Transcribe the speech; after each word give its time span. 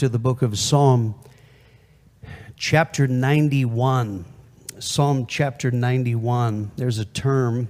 to 0.00 0.08
the 0.08 0.18
book 0.18 0.40
of 0.40 0.58
Psalm, 0.58 1.14
chapter 2.56 3.06
91. 3.06 4.24
Psalm 4.78 5.26
chapter 5.26 5.70
91. 5.70 6.70
There's 6.74 6.98
a 6.98 7.04
term, 7.04 7.68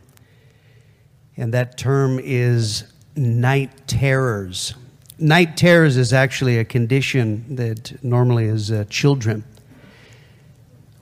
and 1.37 1.53
that 1.55 1.77
term 1.77 2.21
is 2.23 2.85
night 3.17 3.89
terrors. 3.89 4.75
Night 5.19 5.57
terrors 5.57 5.97
is 5.97 6.13
actually 6.13 6.59
a 6.59 6.65
condition 6.65 7.57
that 7.57 8.01
normally 8.05 8.45
is 8.45 8.71
uh, 8.71 8.85
children, 8.89 9.43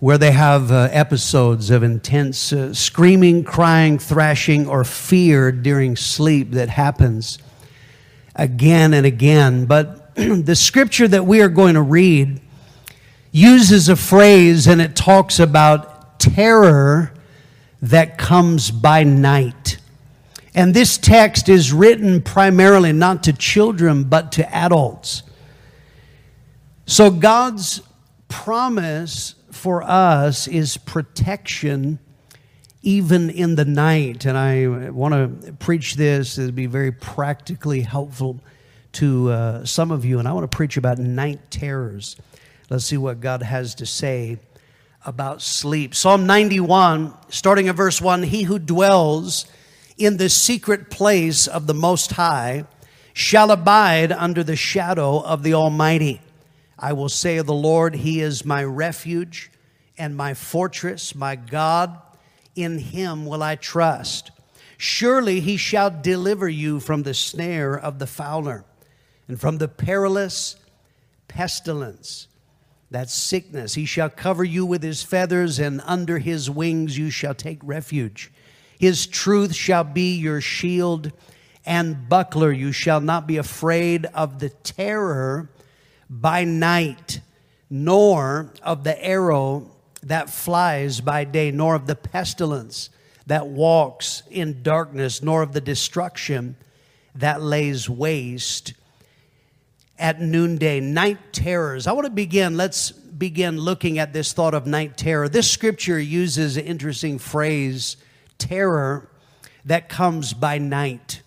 where 0.00 0.16
they 0.16 0.32
have 0.32 0.72
uh, 0.72 0.88
episodes 0.92 1.68
of 1.68 1.82
intense 1.82 2.54
uh, 2.54 2.72
screaming, 2.72 3.44
crying, 3.44 3.98
thrashing, 3.98 4.66
or 4.66 4.82
fear 4.82 5.52
during 5.52 5.94
sleep 5.94 6.52
that 6.52 6.70
happens 6.70 7.36
again 8.34 8.94
and 8.94 9.04
again. 9.04 9.66
But 9.66 10.07
the 10.44 10.56
scripture 10.56 11.06
that 11.06 11.26
we 11.26 11.40
are 11.40 11.48
going 11.48 11.74
to 11.74 11.82
read 11.82 12.40
uses 13.30 13.88
a 13.88 13.94
phrase 13.94 14.66
and 14.66 14.80
it 14.80 14.96
talks 14.96 15.38
about 15.38 16.18
terror 16.18 17.12
that 17.80 18.18
comes 18.18 18.72
by 18.72 19.04
night. 19.04 19.78
And 20.56 20.74
this 20.74 20.98
text 20.98 21.48
is 21.48 21.72
written 21.72 22.20
primarily 22.20 22.92
not 22.92 23.22
to 23.24 23.32
children, 23.32 24.04
but 24.04 24.32
to 24.32 24.52
adults. 24.52 25.22
So 26.84 27.12
God's 27.12 27.80
promise 28.26 29.36
for 29.52 29.84
us 29.84 30.48
is 30.48 30.78
protection 30.78 32.00
even 32.82 33.30
in 33.30 33.54
the 33.54 33.64
night. 33.64 34.24
And 34.24 34.36
I 34.36 34.90
want 34.90 35.14
to 35.44 35.52
preach 35.52 35.94
this, 35.94 36.38
it'll 36.38 36.50
be 36.50 36.66
very 36.66 36.90
practically 36.90 37.82
helpful 37.82 38.40
to 38.98 39.30
uh, 39.30 39.64
some 39.64 39.92
of 39.92 40.04
you. 40.04 40.18
And 40.18 40.26
I 40.26 40.32
want 40.32 40.50
to 40.50 40.56
preach 40.56 40.76
about 40.76 40.98
night 40.98 41.52
terrors. 41.52 42.16
Let's 42.68 42.84
see 42.84 42.96
what 42.96 43.20
God 43.20 43.42
has 43.42 43.76
to 43.76 43.86
say 43.86 44.38
about 45.06 45.40
sleep. 45.40 45.94
Psalm 45.94 46.26
91, 46.26 47.14
starting 47.28 47.68
at 47.68 47.76
verse 47.76 48.00
1 48.00 48.24
He 48.24 48.42
who 48.42 48.58
dwells 48.58 49.46
in 49.96 50.16
the 50.16 50.28
secret 50.28 50.90
place 50.90 51.46
of 51.46 51.68
the 51.68 51.74
Most 51.74 52.10
High 52.10 52.64
shall 53.12 53.52
abide 53.52 54.10
under 54.10 54.42
the 54.42 54.56
shadow 54.56 55.20
of 55.20 55.44
the 55.44 55.54
Almighty. 55.54 56.20
I 56.76 56.92
will 56.92 57.08
say 57.08 57.36
of 57.36 57.46
the 57.46 57.54
Lord, 57.54 57.94
He 57.94 58.20
is 58.20 58.44
my 58.44 58.64
refuge 58.64 59.48
and 59.96 60.16
my 60.16 60.34
fortress, 60.34 61.14
my 61.14 61.36
God. 61.36 61.96
In 62.56 62.78
Him 62.80 63.26
will 63.26 63.44
I 63.44 63.54
trust. 63.54 64.32
Surely 64.76 65.38
He 65.38 65.56
shall 65.56 65.88
deliver 65.88 66.48
you 66.48 66.80
from 66.80 67.04
the 67.04 67.14
snare 67.14 67.78
of 67.78 68.00
the 68.00 68.06
fowler 68.08 68.64
and 69.28 69.38
from 69.38 69.58
the 69.58 69.68
perilous 69.68 70.56
pestilence. 71.28 72.26
That 72.90 73.10
sickness. 73.10 73.74
He 73.74 73.84
shall 73.84 74.08
cover 74.08 74.42
you 74.42 74.64
with 74.64 74.82
His 74.82 75.02
feathers, 75.02 75.58
and 75.58 75.82
under 75.84 76.18
His 76.18 76.48
wings 76.48 76.96
you 76.96 77.10
shall 77.10 77.34
take 77.34 77.58
refuge. 77.62 78.32
His 78.78 79.06
truth 79.06 79.54
shall 79.54 79.84
be 79.84 80.16
your 80.16 80.40
shield 80.40 81.12
and 81.66 82.08
buckler. 82.08 82.50
You 82.50 82.72
shall 82.72 83.02
not 83.02 83.26
be 83.26 83.36
afraid 83.36 84.06
of 84.06 84.38
the 84.38 84.48
terror 84.48 85.50
by 86.08 86.44
night, 86.44 87.20
nor 87.68 88.54
of 88.62 88.84
the 88.84 89.04
arrow 89.04 89.70
that 90.02 90.30
flies 90.30 91.02
by 91.02 91.24
day, 91.24 91.50
nor 91.50 91.74
of 91.74 91.86
the 91.86 91.96
pestilence 91.96 92.88
that 93.26 93.48
walks 93.48 94.22
in 94.30 94.62
darkness, 94.62 95.22
nor 95.22 95.42
of 95.42 95.52
the 95.52 95.60
destruction 95.60 96.56
that 97.14 97.42
lays 97.42 97.90
waste 97.90 98.72
at 99.98 100.20
noonday. 100.20 100.80
Night 100.80 101.18
terrors. 101.32 101.86
I 101.86 101.92
want 101.92 102.06
to 102.06 102.12
begin, 102.12 102.56
let's 102.56 102.90
begin 102.90 103.58
looking 103.58 103.98
at 103.98 104.12
this 104.12 104.32
thought 104.32 104.54
of 104.54 104.66
night 104.66 104.96
terror. 104.96 105.28
This 105.28 105.50
scripture 105.50 105.98
uses 105.98 106.56
an 106.56 106.64
interesting 106.64 107.18
phrase 107.18 107.96
terror 108.38 109.08
that 109.64 109.88
comes 109.88 110.32
by 110.32 110.58
night. 110.58 111.22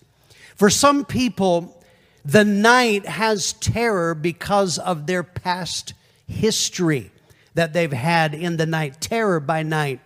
For 0.56 0.70
some 0.70 1.04
people, 1.04 1.82
the 2.24 2.44
night 2.44 3.06
has 3.06 3.52
terror 3.54 4.14
because 4.14 4.78
of 4.78 5.06
their 5.06 5.22
past 5.22 5.94
history 6.26 7.10
that 7.54 7.72
they've 7.72 7.92
had 7.92 8.34
in 8.34 8.56
the 8.56 8.66
night. 8.66 9.00
Terror 9.00 9.40
by 9.40 9.62
night. 9.62 10.00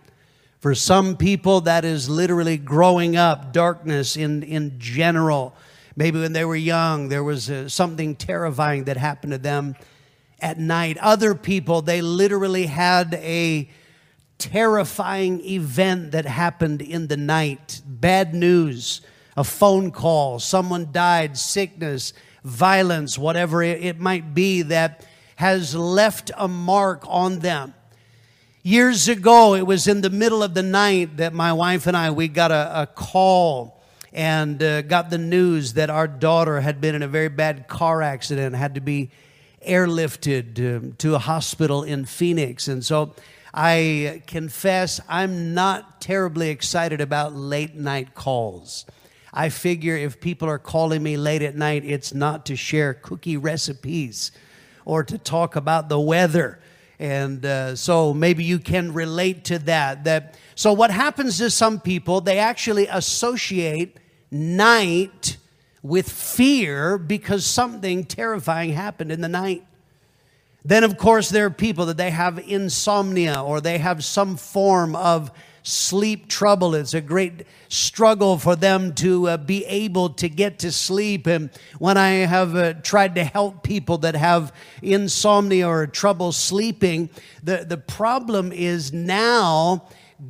For 0.59 0.73
some 0.73 1.15
people, 1.15 1.61
that 1.61 1.85
is 1.85 2.09
literally 2.09 2.57
growing 2.57 3.15
up, 3.15 3.53
darkness 3.53 4.17
in, 4.17 4.43
in 4.43 4.79
general. 4.79 5.55
Maybe 5.97 6.19
when 6.19 6.31
they 6.31 6.45
were 6.45 6.55
young, 6.55 7.09
there 7.09 7.23
was 7.23 7.49
uh, 7.49 7.67
something 7.69 8.15
terrifying 8.15 8.83
that 8.83 8.97
happened 8.97 9.31
to 9.31 9.39
them 9.39 9.75
at 10.39 10.59
night. 10.59 10.95
Other 10.99 11.33
people, 11.33 11.81
they 11.81 12.01
literally 12.01 12.67
had 12.67 13.15
a 13.15 13.67
terrifying 14.37 15.43
event 15.43 16.11
that 16.11 16.25
happened 16.25 16.83
in 16.83 17.07
the 17.07 17.17
night 17.17 17.81
bad 17.83 18.35
news, 18.35 19.01
a 19.35 19.43
phone 19.43 19.89
call, 19.89 20.37
someone 20.37 20.91
died, 20.91 21.35
sickness, 21.35 22.13
violence, 22.43 23.17
whatever 23.17 23.63
it 23.63 23.99
might 23.99 24.35
be 24.35 24.61
that 24.61 25.03
has 25.37 25.73
left 25.73 26.29
a 26.37 26.47
mark 26.47 27.03
on 27.07 27.39
them. 27.39 27.73
Years 28.61 29.07
ago, 29.07 29.55
it 29.55 29.65
was 29.65 29.87
in 29.87 30.01
the 30.01 30.11
middle 30.11 30.43
of 30.43 30.53
the 30.53 30.61
night 30.61 31.17
that 31.17 31.33
my 31.33 31.53
wife 31.53 31.87
and 31.87 31.97
I 31.97 32.11
we 32.11 32.27
got 32.27 32.51
a, 32.51 32.83
a 32.83 32.85
call 32.85 33.76
and 34.13 34.61
uh, 34.61 34.81
got 34.81 35.09
the 35.09 35.17
news 35.17 35.73
that 35.73 35.89
our 35.89 36.07
daughter 36.07 36.61
had 36.61 36.81
been 36.81 36.95
in 36.95 37.03
a 37.03 37.07
very 37.07 37.29
bad 37.29 37.67
car 37.67 38.01
accident, 38.01 38.55
had 38.55 38.75
to 38.75 38.81
be 38.81 39.09
airlifted 39.67 40.77
um, 40.77 40.93
to 40.93 41.15
a 41.15 41.19
hospital 41.19 41.83
in 41.83 42.05
Phoenix, 42.05 42.67
and 42.67 42.83
so 42.85 43.13
I 43.53 44.21
confess 44.27 45.01
I'm 45.09 45.53
not 45.53 45.99
terribly 45.99 46.49
excited 46.49 47.01
about 47.01 47.33
late 47.33 47.75
night 47.75 48.13
calls. 48.13 48.85
I 49.33 49.49
figure 49.49 49.95
if 49.95 50.19
people 50.19 50.47
are 50.47 50.59
calling 50.59 51.03
me 51.03 51.17
late 51.17 51.41
at 51.41 51.55
night, 51.55 51.83
it's 51.85 52.13
not 52.13 52.45
to 52.47 52.55
share 52.55 52.93
cookie 52.93 53.37
recipes 53.37 54.31
or 54.85 55.03
to 55.03 55.17
talk 55.17 55.55
about 55.55 55.89
the 55.89 55.99
weather. 55.99 56.59
And 56.99 57.45
uh, 57.45 57.75
so 57.75 58.13
maybe 58.13 58.43
you 58.43 58.57
can 58.57 58.93
relate 58.93 59.45
to 59.45 59.59
that. 59.59 60.05
That 60.05 60.35
so 60.57 60.73
what 60.73 60.89
happens 60.89 61.37
to 61.37 61.51
some 61.51 61.79
people, 61.79 62.19
they 62.19 62.39
actually 62.39 62.87
associate 62.87 63.97
night 64.31 65.37
with 65.83 66.11
fear 66.11 66.97
because 66.97 67.45
something 67.45 68.03
terrifying 68.05 68.71
happened 68.73 69.11
in 69.11 69.21
the 69.21 69.27
night. 69.27 69.63
Then, 70.65 70.83
of 70.83 70.97
course, 70.97 71.29
there 71.29 71.45
are 71.45 71.51
people 71.51 71.85
that 71.85 71.97
they 71.97 72.09
have 72.09 72.39
insomnia 72.39 73.39
or 73.39 73.61
they 73.61 73.77
have 73.77 74.03
some 74.03 74.35
form 74.35 74.95
of 74.95 75.29
sleep 75.61 76.27
trouble. 76.27 76.73
It's 76.73 76.95
a 76.95 77.01
great 77.01 77.45
struggle 77.69 78.39
for 78.39 78.55
them 78.55 78.95
to 78.95 79.27
uh, 79.27 79.37
be 79.37 79.63
able 79.65 80.09
to 80.11 80.27
get 80.27 80.57
to 80.59 80.71
sleep. 80.71 81.27
And 81.27 81.51
when 81.77 81.97
I 81.97 82.25
have 82.25 82.55
uh, 82.55 82.73
tried 82.81 83.13
to 83.13 83.23
help 83.23 83.61
people 83.61 83.99
that 83.99 84.15
have 84.15 84.51
insomnia 84.81 85.67
or 85.67 85.85
trouble 85.85 86.31
sleeping, 86.31 87.11
the, 87.43 87.63
the 87.63 87.77
problem 87.77 88.51
is 88.51 88.91
now 88.91 89.87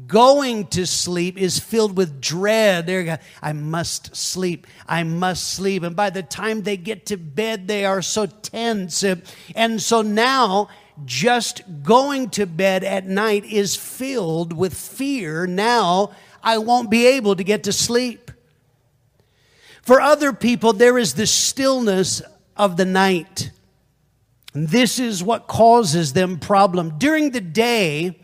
going 0.08 0.68
to 0.68 0.86
sleep 0.86 1.38
is 1.38 1.60
filled 1.60 1.96
with 1.96 2.20
dread. 2.20 2.88
There, 2.88 3.20
I 3.42 3.54
must 3.54 4.16
sleep. 4.16 4.68
I 4.88 5.04
must 5.04 5.50
sleep. 5.50 5.84
And 5.84 5.96
by 5.96 6.10
the 6.10 6.24
time 6.24 6.64
they 6.64 6.78
get 6.78 7.06
to 7.08 7.18
bed, 7.18 7.68
they 7.68 7.86
are 7.86 8.02
so 8.02 8.26
tense. 8.26 9.04
And 9.56 9.82
so 9.82 10.02
now, 10.02 10.70
just 11.06 11.62
going 11.84 12.30
to 12.32 12.46
bed 12.46 12.84
at 12.84 13.06
night 13.06 13.46
is 13.46 13.76
filled 13.76 14.52
with 14.52 14.74
fear. 14.74 15.48
Now, 15.48 16.12
I 16.44 16.58
won't 16.58 16.90
be 16.90 17.06
able 17.08 17.36
to 17.36 17.44
get 17.44 17.64
to 17.66 17.74
sleep. 17.74 18.32
For 19.84 20.02
other 20.02 20.34
people, 20.34 20.74
there 20.74 20.98
is 20.98 21.14
the 21.14 21.28
stillness 21.28 22.22
of 22.58 22.76
the 22.76 22.86
night. 22.86 23.52
This 24.54 25.00
is 25.00 25.24
what 25.24 25.48
causes 25.48 26.14
them 26.14 26.40
problem. 26.40 26.98
During 26.98 27.32
the 27.32 27.42
day, 27.42 28.20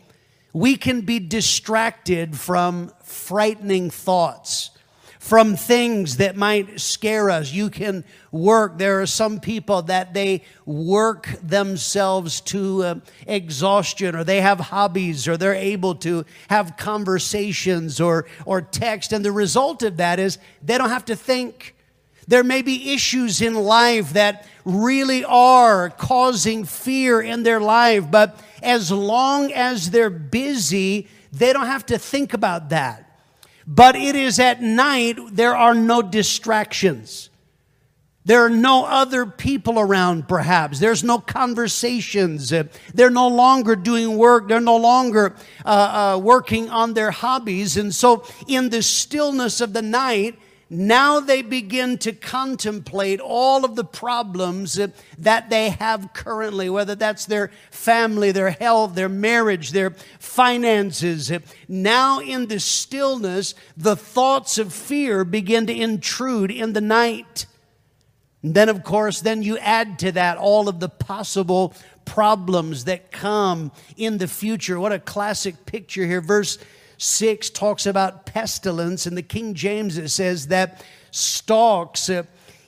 we 0.53 0.77
can 0.77 1.01
be 1.01 1.17
distracted 1.19 2.37
from 2.37 2.91
frightening 3.03 3.89
thoughts, 3.89 4.69
from 5.17 5.55
things 5.55 6.17
that 6.17 6.35
might 6.35 6.79
scare 6.79 7.31
us. 7.31 7.51
You 7.51 7.71
can 7.71 8.05
work. 8.31 8.77
There 8.77 9.01
are 9.01 9.07
some 9.07 9.39
people 9.39 9.81
that 9.83 10.13
they 10.13 10.43
work 10.65 11.27
themselves 11.41 12.39
to 12.41 12.83
uh, 12.83 12.95
exhaustion, 13.25 14.15
or 14.15 14.23
they 14.23 14.41
have 14.41 14.59
hobbies, 14.59 15.27
or 15.27 15.37
they're 15.37 15.55
able 15.55 15.95
to 15.95 16.23
have 16.49 16.77
conversations 16.77 17.99
or, 17.99 18.27
or 18.45 18.61
text. 18.61 19.11
And 19.11 19.25
the 19.25 19.31
result 19.31 19.81
of 19.81 19.97
that 19.97 20.19
is 20.19 20.37
they 20.61 20.77
don't 20.77 20.89
have 20.89 21.05
to 21.05 21.15
think. 21.15 21.75
There 22.27 22.43
may 22.43 22.61
be 22.61 22.93
issues 22.93 23.41
in 23.41 23.55
life 23.55 24.13
that 24.13 24.47
really 24.65 25.25
are 25.25 25.89
causing 25.89 26.63
fear 26.63 27.21
in 27.21 27.43
their 27.43 27.59
life, 27.59 28.09
but 28.09 28.39
as 28.63 28.91
long 28.91 29.51
as 29.51 29.91
they're 29.91 30.09
busy, 30.09 31.07
they 31.31 31.53
don't 31.53 31.67
have 31.67 31.85
to 31.87 31.97
think 31.97 32.33
about 32.33 32.69
that. 32.69 33.09
But 33.65 33.95
it 33.95 34.15
is 34.15 34.39
at 34.39 34.61
night, 34.61 35.17
there 35.31 35.55
are 35.55 35.73
no 35.73 36.01
distractions. 36.01 37.29
There 38.25 38.45
are 38.45 38.49
no 38.49 38.85
other 38.85 39.25
people 39.25 39.79
around, 39.79 40.29
perhaps. 40.29 40.79
There's 40.79 41.03
no 41.03 41.19
conversations. 41.19 42.49
They're 42.93 43.09
no 43.09 43.27
longer 43.27 43.75
doing 43.75 44.17
work. 44.17 44.47
They're 44.47 44.61
no 44.61 44.77
longer 44.77 45.35
uh, 45.65 46.15
uh, 46.15 46.19
working 46.19 46.69
on 46.69 46.93
their 46.93 47.11
hobbies. 47.11 47.75
And 47.75 47.93
so, 47.93 48.25
in 48.47 48.69
the 48.69 48.81
stillness 48.81 49.59
of 49.59 49.73
the 49.73 49.81
night, 49.81 50.39
now 50.73 51.19
they 51.19 51.43
begin 51.43 51.99
to 51.99 52.11
contemplate 52.13 53.19
all 53.19 53.63
of 53.63 53.75
the 53.75 53.83
problems 53.83 54.79
that 55.19 55.49
they 55.49 55.69
have 55.69 56.13
currently, 56.13 56.69
whether 56.69 56.95
that's 56.95 57.25
their 57.25 57.51
family, 57.69 58.31
their 58.31 58.49
health, 58.49 58.95
their 58.95 59.07
marriage, 59.07 59.71
their 59.71 59.91
finances. 60.19 61.31
Now, 61.67 62.19
in 62.19 62.47
the 62.47 62.59
stillness, 62.59 63.53
the 63.77 63.95
thoughts 63.95 64.57
of 64.57 64.73
fear 64.73 65.23
begin 65.23 65.67
to 65.67 65.73
intrude 65.73 66.49
in 66.49 66.73
the 66.73 66.81
night. 66.81 67.45
And 68.41 68.55
then, 68.55 68.67
of 68.67 68.83
course, 68.83 69.21
then 69.21 69.43
you 69.43 69.57
add 69.59 69.99
to 69.99 70.11
that 70.13 70.37
all 70.37 70.67
of 70.67 70.79
the 70.79 70.89
possible 70.89 71.73
problems 72.05 72.85
that 72.85 73.11
come 73.11 73.71
in 73.95 74.17
the 74.17 74.27
future. 74.27 74.79
What 74.79 74.91
a 74.91 74.99
classic 74.99 75.65
picture 75.65 76.05
here. 76.05 76.19
Verse 76.19 76.57
6 76.97 77.49
talks 77.51 77.85
about 77.85 78.25
pestilence. 78.25 79.07
In 79.07 79.15
the 79.15 79.21
King 79.21 79.53
James, 79.53 79.97
it 79.97 80.09
says 80.09 80.47
that 80.47 80.83
stalks 81.11 82.09
uh, 82.09 82.23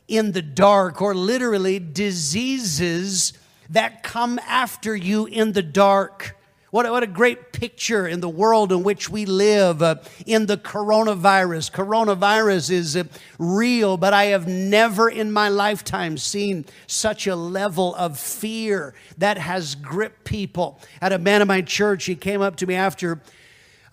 in 0.07 0.31
the 0.33 0.41
dark, 0.41 1.01
or 1.01 1.15
literally 1.15 1.79
diseases 1.79 3.33
that 3.69 4.03
come 4.03 4.39
after 4.39 4.95
you 4.95 5.25
in 5.25 5.53
the 5.53 5.63
dark. 5.63 6.35
What 6.69 6.91
what 6.91 7.03
a 7.03 7.07
great 7.07 7.53
picture 7.53 8.05
in 8.05 8.19
the 8.19 8.29
world 8.29 8.71
in 8.73 8.83
which 8.83 9.09
we 9.09 9.25
live 9.25 9.81
uh, 9.81 9.95
in 10.25 10.45
the 10.45 10.57
coronavirus. 10.57 11.71
Coronavirus 11.71 12.69
is 12.69 12.97
uh, 12.97 13.05
real, 13.39 13.95
but 13.95 14.13
I 14.13 14.25
have 14.25 14.45
never 14.45 15.07
in 15.09 15.31
my 15.31 15.47
lifetime 15.47 16.17
seen 16.17 16.65
such 16.85 17.27
a 17.27 17.35
level 17.35 17.95
of 17.95 18.19
fear 18.19 18.93
that 19.17 19.37
has 19.37 19.75
gripped 19.75 20.25
people. 20.25 20.77
I 21.01 21.05
had 21.05 21.13
a 21.13 21.19
man 21.19 21.41
in 21.41 21.47
my 21.47 21.61
church, 21.61 22.05
he 22.05 22.15
came 22.15 22.41
up 22.41 22.57
to 22.57 22.67
me 22.67 22.75
after. 22.75 23.21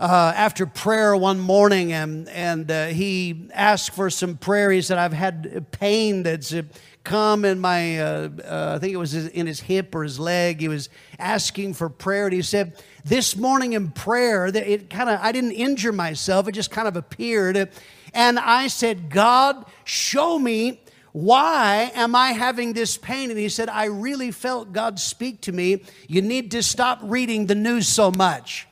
Uh, 0.01 0.33
after 0.35 0.67
prayer 0.67 1.17
one 1.17 1.39
morning, 1.39 1.93
and, 1.93 2.29
and 2.31 2.71
uh, 2.71 2.87
he 2.87 3.49
asked 3.55 3.95
for 3.95 4.11
some 4.11 4.37
prayer. 4.37 4.71
He 4.71 4.83
said, 4.83 4.99
I've 4.99 5.13
had 5.13 5.67
pain 5.71 6.23
that's 6.23 6.53
uh, 6.53 6.63
come 7.05 7.45
in 7.45 7.61
my, 7.61 8.01
uh, 8.01 8.29
uh, 8.45 8.73
I 8.77 8.79
think 8.79 8.93
it 8.93 8.97
was 8.97 9.15
in 9.15 9.47
his 9.47 9.61
hip 9.61 9.95
or 9.95 10.03
his 10.03 10.19
leg. 10.19 10.61
He 10.61 10.69
was 10.69 10.89
asking 11.19 11.75
for 11.75 11.89
prayer. 11.89 12.27
And 12.27 12.35
he 12.35 12.43
said, 12.43 12.83
This 13.05 13.37
morning 13.37 13.75
in 13.75 13.91
prayer, 13.91 14.51
that 14.51 14.67
it 14.67 14.91
kind 14.91 15.11
of, 15.11 15.21
I 15.21 15.33
didn't 15.33 15.53
injure 15.53 15.93
myself, 15.93 16.49
it 16.49 16.53
just 16.53 16.71
kind 16.71 16.89
of 16.89 16.97
appeared. 16.97 17.71
And 18.15 18.39
I 18.39 18.69
said, 18.69 19.11
God, 19.11 19.65
show 19.85 20.39
me 20.39 20.81
why 21.13 21.93
am 21.95 22.15
I 22.15 22.33
having 22.33 22.73
this 22.73 22.97
pain? 22.97 23.31
And 23.31 23.39
he 23.39 23.51
said, 23.51 23.69
I 23.69 23.85
really 23.85 24.31
felt 24.31 24.73
God 24.73 24.99
speak 24.99 25.43
to 25.43 25.53
me. 25.53 25.85
You 26.09 26.23
need 26.23 26.51
to 26.53 26.63
stop 26.63 27.01
reading 27.03 27.47
the 27.47 27.55
news 27.55 27.87
so 27.87 28.11
much. 28.11 28.67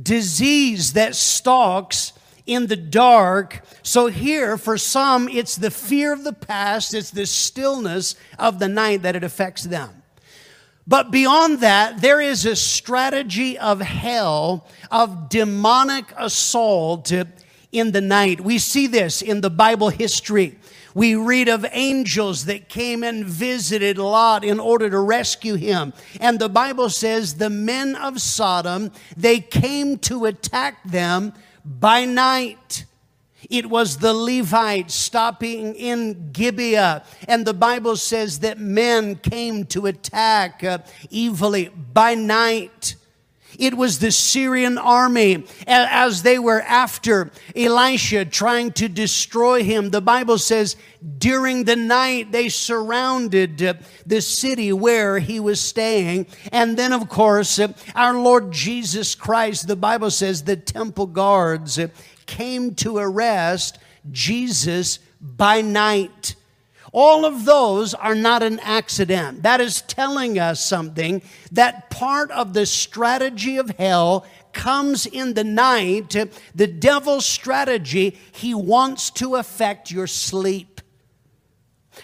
Disease 0.00 0.94
that 0.94 1.14
stalks 1.14 2.12
in 2.46 2.66
the 2.66 2.76
dark. 2.76 3.62
So, 3.82 4.06
here, 4.06 4.58
for 4.58 4.76
some, 4.76 5.28
it's 5.28 5.56
the 5.56 5.70
fear 5.70 6.12
of 6.12 6.24
the 6.24 6.32
past, 6.32 6.94
it's 6.94 7.10
the 7.10 7.26
stillness 7.26 8.16
of 8.38 8.58
the 8.58 8.68
night 8.68 9.02
that 9.02 9.16
it 9.16 9.24
affects 9.24 9.64
them. 9.64 10.02
But 10.86 11.10
beyond 11.10 11.60
that, 11.60 12.02
there 12.02 12.20
is 12.20 12.44
a 12.44 12.56
strategy 12.56 13.58
of 13.58 13.80
hell, 13.80 14.66
of 14.90 15.30
demonic 15.30 16.12
assault 16.16 17.10
in 17.74 17.92
the 17.92 18.00
night. 18.00 18.40
We 18.40 18.58
see 18.58 18.86
this 18.86 19.20
in 19.20 19.40
the 19.40 19.50
Bible 19.50 19.88
history. 19.88 20.56
We 20.94 21.16
read 21.16 21.48
of 21.48 21.66
angels 21.72 22.44
that 22.44 22.68
came 22.68 23.02
and 23.02 23.24
visited 23.24 23.98
Lot 23.98 24.44
in 24.44 24.60
order 24.60 24.88
to 24.88 25.00
rescue 25.00 25.56
him. 25.56 25.92
And 26.20 26.38
the 26.38 26.48
Bible 26.48 26.88
says 26.88 27.34
the 27.34 27.50
men 27.50 27.96
of 27.96 28.20
Sodom, 28.20 28.92
they 29.16 29.40
came 29.40 29.98
to 29.98 30.26
attack 30.26 30.84
them 30.84 31.34
by 31.64 32.04
night. 32.04 32.84
It 33.50 33.66
was 33.66 33.98
the 33.98 34.14
Levites 34.14 34.94
stopping 34.94 35.74
in 35.74 36.30
Gibeah. 36.32 37.04
And 37.26 37.44
the 37.44 37.54
Bible 37.54 37.96
says 37.96 38.38
that 38.40 38.58
men 38.58 39.16
came 39.16 39.64
to 39.66 39.86
attack 39.86 40.62
uh, 40.62 40.78
evilly 41.12 41.70
by 41.92 42.14
night. 42.14 42.94
It 43.58 43.76
was 43.76 43.98
the 43.98 44.12
Syrian 44.12 44.78
army 44.78 45.44
as 45.66 46.22
they 46.22 46.38
were 46.38 46.62
after 46.62 47.30
Elisha, 47.54 48.24
trying 48.24 48.72
to 48.72 48.88
destroy 48.88 49.62
him. 49.62 49.90
The 49.90 50.00
Bible 50.00 50.38
says 50.38 50.76
during 51.18 51.64
the 51.64 51.76
night 51.76 52.32
they 52.32 52.48
surrounded 52.48 53.62
uh, 53.62 53.74
the 54.06 54.20
city 54.20 54.72
where 54.72 55.18
he 55.18 55.38
was 55.38 55.60
staying. 55.60 56.26
And 56.52 56.76
then, 56.76 56.92
of 56.92 57.08
course, 57.08 57.58
uh, 57.58 57.72
our 57.94 58.14
Lord 58.18 58.52
Jesus 58.52 59.14
Christ, 59.14 59.66
the 59.66 59.76
Bible 59.76 60.10
says 60.10 60.44
the 60.44 60.56
temple 60.56 61.06
guards 61.06 61.78
uh, 61.78 61.88
came 62.26 62.74
to 62.76 62.96
arrest 62.98 63.78
Jesus 64.10 64.98
by 65.20 65.60
night. 65.60 66.36
All 66.96 67.24
of 67.24 67.44
those 67.44 67.92
are 67.92 68.14
not 68.14 68.44
an 68.44 68.60
accident. 68.60 69.42
That 69.42 69.60
is 69.60 69.82
telling 69.82 70.38
us 70.38 70.60
something 70.60 71.22
that 71.50 71.90
part 71.90 72.30
of 72.30 72.54
the 72.54 72.66
strategy 72.66 73.56
of 73.56 73.68
hell 73.70 74.24
comes 74.52 75.04
in 75.04 75.34
the 75.34 75.42
night. 75.42 76.14
The 76.54 76.66
devil's 76.68 77.26
strategy, 77.26 78.16
he 78.30 78.54
wants 78.54 79.10
to 79.10 79.34
affect 79.34 79.90
your 79.90 80.06
sleep. 80.06 80.80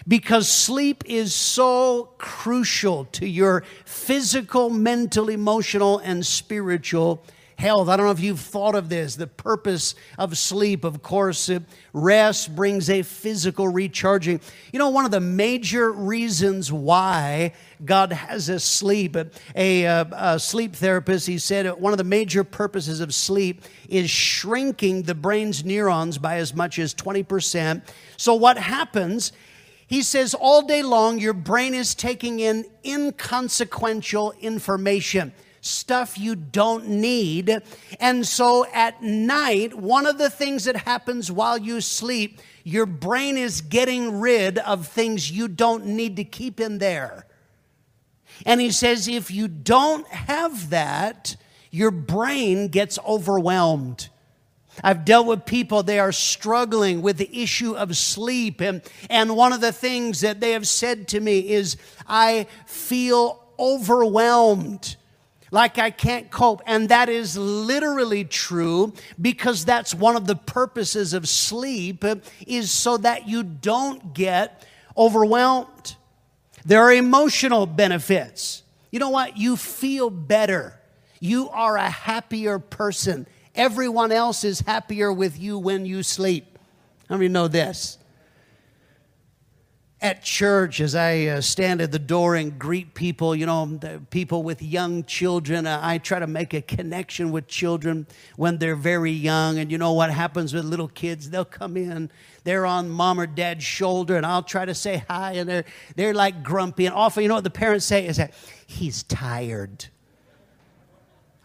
Because 0.05 0.49
sleep 0.49 1.05
is 1.05 1.33
so 1.33 2.13
crucial 2.17 3.05
to 3.13 3.25
your 3.25 3.63
physical, 3.85 4.69
mental, 4.69 5.29
emotional, 5.29 5.99
and 5.99 6.25
spiritual 6.25 7.23
health. 7.61 7.89
I 7.89 7.95
don't 7.95 8.07
know 8.07 8.11
if 8.11 8.19
you've 8.19 8.39
thought 8.39 8.73
of 8.73 8.89
this. 8.89 9.15
The 9.15 9.27
purpose 9.27 9.93
of 10.17 10.35
sleep, 10.35 10.83
of 10.83 11.03
course, 11.03 11.47
uh, 11.47 11.59
rest 11.93 12.55
brings 12.55 12.89
a 12.89 13.03
physical 13.03 13.67
recharging. 13.67 14.41
You 14.73 14.79
know, 14.79 14.89
one 14.89 15.05
of 15.05 15.11
the 15.11 15.19
major 15.19 15.91
reasons 15.91 16.71
why 16.71 17.53
God 17.85 18.13
has 18.13 18.49
us 18.49 18.63
sleep, 18.63 19.15
a, 19.15 19.29
a, 19.83 20.07
a 20.11 20.39
sleep 20.39 20.75
therapist, 20.75 21.27
he 21.27 21.37
said 21.37 21.67
uh, 21.67 21.75
one 21.75 21.93
of 21.93 21.99
the 21.99 22.03
major 22.03 22.43
purposes 22.43 22.99
of 22.99 23.13
sleep 23.13 23.61
is 23.87 24.09
shrinking 24.09 25.03
the 25.03 25.13
brain's 25.13 25.63
neurons 25.63 26.17
by 26.17 26.37
as 26.37 26.55
much 26.55 26.79
as 26.79 26.95
20%. 26.95 27.83
So, 28.17 28.33
what 28.33 28.57
happens? 28.57 29.31
He 29.85 30.01
says 30.01 30.33
all 30.33 30.63
day 30.63 30.81
long, 30.81 31.19
your 31.19 31.33
brain 31.33 31.75
is 31.75 31.93
taking 31.93 32.39
in 32.39 32.65
inconsequential 32.83 34.33
information 34.41 35.31
stuff 35.61 36.17
you 36.17 36.35
don't 36.35 36.87
need. 36.87 37.61
And 37.99 38.27
so 38.27 38.65
at 38.73 39.01
night, 39.01 39.75
one 39.75 40.05
of 40.05 40.17
the 40.17 40.29
things 40.29 40.65
that 40.65 40.75
happens 40.75 41.31
while 41.31 41.57
you 41.57 41.79
sleep, 41.81 42.41
your 42.63 42.87
brain 42.87 43.37
is 43.37 43.61
getting 43.61 44.19
rid 44.19 44.57
of 44.57 44.87
things 44.87 45.31
you 45.31 45.47
don't 45.47 45.85
need 45.85 46.15
to 46.17 46.23
keep 46.23 46.59
in 46.59 46.79
there. 46.79 47.25
And 48.45 48.59
he 48.59 48.71
says, 48.71 49.07
if 49.07 49.29
you 49.29 49.47
don't 49.47 50.07
have 50.07 50.71
that, 50.71 51.35
your 51.69 51.91
brain 51.91 52.67
gets 52.67 52.97
overwhelmed. 53.07 54.09
I've 54.83 55.05
dealt 55.05 55.27
with 55.27 55.45
people, 55.45 55.83
they 55.83 55.99
are 55.99 56.13
struggling 56.13 57.01
with 57.01 57.17
the 57.17 57.29
issue 57.39 57.75
of 57.75 57.95
sleep. 57.95 58.61
And, 58.61 58.81
and 59.09 59.35
one 59.35 59.53
of 59.53 59.61
the 59.61 59.71
things 59.71 60.21
that 60.21 60.39
they 60.39 60.51
have 60.51 60.67
said 60.67 61.07
to 61.09 61.19
me 61.19 61.49
is, 61.49 61.77
I 62.07 62.47
feel 62.65 63.43
overwhelmed 63.59 64.95
like 65.51 65.77
I 65.77 65.91
can't 65.91 66.31
cope. 66.31 66.61
And 66.65 66.89
that 66.89 67.09
is 67.09 67.37
literally 67.37 68.23
true 68.23 68.93
because 69.19 69.65
that's 69.65 69.93
one 69.93 70.15
of 70.15 70.25
the 70.25 70.35
purposes 70.35 71.13
of 71.13 71.27
sleep 71.27 72.03
is 72.47 72.71
so 72.71 72.97
that 72.97 73.27
you 73.27 73.43
don't 73.43 74.13
get 74.13 74.65
overwhelmed. 74.97 75.95
There 76.65 76.81
are 76.81 76.93
emotional 76.93 77.65
benefits. 77.65 78.63
You 78.91 78.99
know 78.99 79.09
what? 79.09 79.37
You 79.37 79.57
feel 79.57 80.09
better. 80.09 80.79
You 81.19 81.49
are 81.49 81.77
a 81.77 81.89
happier 81.89 82.57
person. 82.59 83.27
Everyone 83.53 84.11
else 84.11 84.43
is 84.43 84.61
happier 84.61 85.11
with 85.11 85.37
you 85.39 85.57
when 85.57 85.85
you 85.85 86.03
sleep. 86.03 86.57
How 87.09 87.17
many 87.17 87.27
know 87.27 87.47
this? 87.47 87.97
At 90.01 90.23
church 90.23 90.81
as 90.81 90.95
I 90.95 91.25
uh, 91.25 91.41
stand 91.41 91.79
at 91.79 91.91
the 91.91 91.99
door 91.99 92.35
and 92.35 92.57
greet 92.57 92.95
people, 92.95 93.35
you 93.35 93.45
know, 93.45 93.79
people 94.09 94.41
with 94.41 94.61
young 94.61 95.03
children. 95.03 95.67
Uh, 95.67 95.79
I 95.81 95.99
try 95.99 96.17
to 96.17 96.25
make 96.25 96.55
a 96.55 96.61
connection 96.61 97.31
with 97.31 97.47
children 97.47 98.07
when 98.35 98.57
they're 98.57 98.75
very 98.75 99.11
young. 99.11 99.59
And 99.59 99.71
you 99.71 99.77
know 99.77 99.93
what 99.93 100.09
happens 100.09 100.53
with 100.53 100.65
little 100.65 100.87
kids? 100.87 101.29
They'll 101.29 101.45
come 101.45 101.77
in, 101.77 102.09
they're 102.43 102.65
on 102.65 102.89
mom 102.89 103.19
or 103.19 103.27
dad's 103.27 103.63
shoulder, 103.63 104.17
and 104.17 104.25
I'll 104.25 104.41
try 104.41 104.65
to 104.65 104.73
say 104.73 105.03
hi, 105.07 105.33
and 105.33 105.47
they're, 105.47 105.65
they're 105.95 106.13
like 106.15 106.41
grumpy. 106.41 106.87
And 106.87 106.95
often, 106.95 107.21
you 107.21 107.29
know 107.29 107.35
what 107.35 107.43
the 107.43 107.51
parents 107.51 107.85
say 107.85 108.07
is 108.07 108.17
that 108.17 108.33
he's 108.65 109.03
tired. 109.03 109.85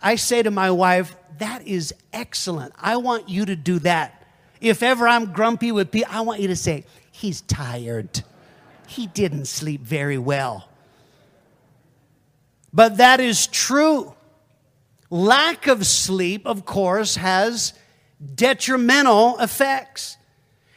I 0.02 0.14
say 0.14 0.42
to 0.42 0.50
my 0.50 0.70
wife, 0.70 1.14
that 1.38 1.66
is 1.66 1.92
excellent. 2.12 2.72
I 2.78 2.96
want 2.96 3.28
you 3.28 3.44
to 3.44 3.56
do 3.56 3.78
that 3.80 4.26
If 4.60 4.82
ever 4.82 5.06
I'm 5.06 5.32
grumpy 5.32 5.72
with 5.72 5.90
people, 5.90 6.10
I 6.10 6.22
want 6.22 6.40
you 6.40 6.48
to 6.48 6.56
say, 6.56 6.84
He's 7.12 7.40
tired. 7.42 8.22
He 8.86 9.06
didn't 9.06 9.46
sleep 9.46 9.82
very 9.82 10.18
well. 10.18 10.68
But 12.72 12.98
that 12.98 13.20
is 13.20 13.46
true. 13.46 14.14
Lack 15.10 15.66
of 15.66 15.86
sleep, 15.86 16.46
of 16.46 16.64
course, 16.64 17.16
has 17.16 17.72
detrimental 18.34 19.38
effects. 19.38 20.16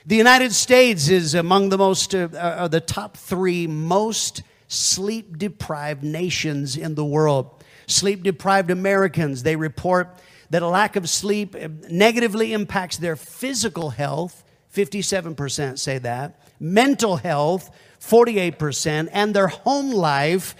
The 0.05 0.15
United 0.15 0.53
States 0.53 1.09
is 1.09 1.33
among 1.33 1.69
the 1.69 1.77
most, 1.77 2.15
uh, 2.15 2.29
uh, 2.33 2.67
the 2.67 2.81
top 2.81 3.17
three 3.17 3.67
most 3.67 4.43
sleep 4.67 5.37
deprived 5.37 6.03
nations 6.03 6.77
in 6.77 6.95
the 6.95 7.05
world. 7.05 7.63
Sleep 7.87 8.23
deprived 8.23 8.71
Americans, 8.71 9.43
they 9.43 9.55
report 9.55 10.09
that 10.51 10.61
a 10.61 10.67
lack 10.67 10.95
of 10.95 11.09
sleep 11.09 11.55
negatively 11.89 12.53
impacts 12.53 12.97
their 12.97 13.15
physical 13.15 13.89
health, 13.91 14.43
57% 14.73 15.77
say 15.77 15.97
that, 15.99 16.39
mental 16.59 17.17
health, 17.17 17.69
48%, 17.99 19.09
and 19.11 19.33
their 19.33 19.47
home 19.47 19.91
life. 19.91 20.55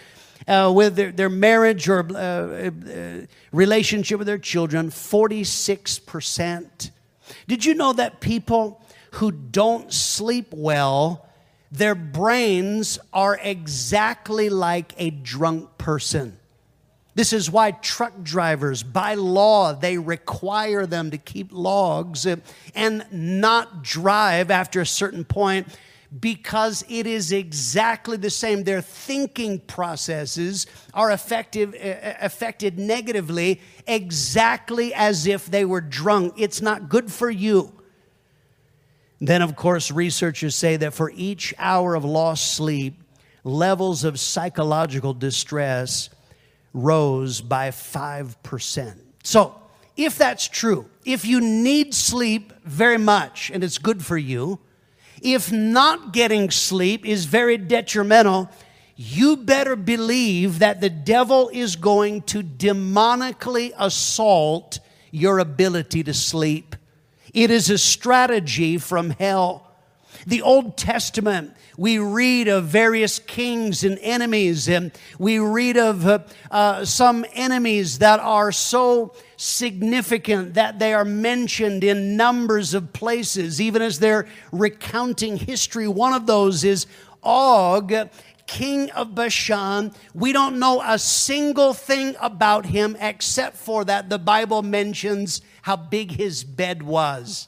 Uh, 0.48 0.72
with 0.74 0.96
their, 0.96 1.12
their, 1.12 1.30
marriage 1.30 1.88
or 1.88 2.08
uh, 2.12 2.18
uh, 2.18 2.72
relationship 3.52 4.18
with 4.18 4.26
their 4.26 4.40
children, 4.40 4.90
46%. 4.90 6.92
Did 7.48 7.66
you 7.66 7.76
know 7.76 7.94
that 7.94 8.20
people 8.20 8.82
who 9.12 9.32
don't 9.32 9.94
sleep 9.94 10.48
well, 10.52 11.28
their 11.72 11.94
brains 11.94 12.98
are 13.14 13.40
exactly 13.40 14.50
like 14.50 14.96
a 14.98 15.12
drunk 15.12 15.78
person? 15.78 16.40
This 17.16 17.34
is 17.34 17.52
why 17.52 17.72
truck 17.72 18.24
drivers, 18.24 18.82
by 18.82 19.16
law, 19.16 19.74
they 19.74 19.98
require 19.98 20.86
them 20.86 21.12
to 21.12 21.18
keep 21.18 21.50
logs 21.52 22.26
and 22.26 23.06
not 23.12 23.84
drive 23.84 24.50
after 24.50 24.80
a 24.80 24.86
certain 24.86 25.26
point 25.26 25.68
because 26.18 26.84
it 26.90 27.06
is 27.06 27.32
exactly 27.32 28.18
the 28.18 28.30
same. 28.30 28.64
Their 28.64 28.82
thinking 28.82 29.60
processes 29.60 30.66
are 30.94 31.12
effective, 31.12 31.76
uh, 31.76 31.88
uh, 31.88 32.14
affected 32.22 32.80
negatively 32.80 33.62
exactly 33.86 34.94
as 34.94 35.28
if 35.28 35.46
they 35.46 35.66
were 35.66 35.82
drunk. 35.82 36.34
It's 36.38 36.62
not 36.62 36.90
good 36.90 37.12
for 37.12 37.30
you. 37.30 37.74
Then, 39.22 39.42
of 39.42 39.56
course, 39.56 39.92
researchers 39.92 40.56
say 40.56 40.78
that 40.78 40.94
for 40.94 41.12
each 41.14 41.54
hour 41.58 41.94
of 41.94 42.06
lost 42.06 42.54
sleep, 42.54 42.96
levels 43.44 44.04
of 44.04 44.20
psychological 44.20 45.14
distress 45.14 46.10
rose 46.74 47.42
by 47.42 47.70
5%. 47.70 48.96
So, 49.24 49.56
if 49.98 50.18
that's 50.18 50.48
true, 50.48 50.90
if 51.04 51.26
you 51.26 51.42
need 51.42 51.94
sleep 51.94 52.54
very 52.64 52.98
much 52.98 53.52
and 53.54 53.64
it's 53.64 53.78
good 53.78 54.06
for 54.06 54.18
you, 54.18 54.60
if 55.22 55.52
not 55.52 56.14
getting 56.14 56.52
sleep 56.52 57.06
is 57.06 57.26
very 57.26 57.58
detrimental, 57.58 58.50
you 58.96 59.38
better 59.38 59.76
believe 59.76 60.60
that 60.60 60.82
the 60.82 60.90
devil 60.90 61.50
is 61.54 61.76
going 61.76 62.22
to 62.24 62.44
demonically 62.44 63.72
assault 63.78 64.80
your 65.12 65.40
ability 65.40 66.04
to 66.04 66.14
sleep. 66.14 66.76
It 67.34 67.50
is 67.52 67.70
a 67.70 67.78
strategy 67.78 68.78
from 68.78 69.12
hell. 69.12 69.72
The 70.28 70.42
Old 70.42 70.78
Testament 70.78 71.56
we 71.80 71.98
read 71.98 72.50
of 72.50 72.66
various 72.66 73.20
kings 73.20 73.86
and 73.86 73.98
enemies, 74.02 74.68
and 74.68 74.92
we 75.18 75.40
read 75.40 75.78
of 75.78 76.06
uh, 76.06 76.20
uh, 76.52 76.84
some 76.84 77.24
enemies 77.34 78.00
that 78.00 78.20
are 78.20 78.52
so 78.52 79.14
significant 79.38 80.56
that 80.56 80.78
they 80.78 80.94
are 80.94 81.06
mentioned 81.06 81.86
in 81.86 82.18
numbers 82.18 82.74
of 82.74 82.92
places, 82.92 83.62
even 83.62 83.82
as 83.82 84.00
they're 84.00 84.28
recounting 84.52 85.38
history. 85.38 85.88
One 85.88 86.12
of 86.12 86.26
those 86.26 86.66
is 86.66 86.86
Og, 87.24 87.94
king 88.46 88.92
of 88.92 89.16
Bashan. 89.16 89.94
We 90.14 90.34
don't 90.34 90.60
know 90.60 90.82
a 90.86 91.00
single 91.00 91.74
thing 91.74 92.18
about 92.20 92.66
him 92.66 92.98
except 93.00 93.56
for 93.56 93.86
that 93.86 94.10
the 94.10 94.20
Bible 94.20 94.64
mentions 94.64 95.42
how 95.62 95.78
big 95.78 96.12
his 96.12 96.44
bed 96.44 96.84
was. 96.84 97.48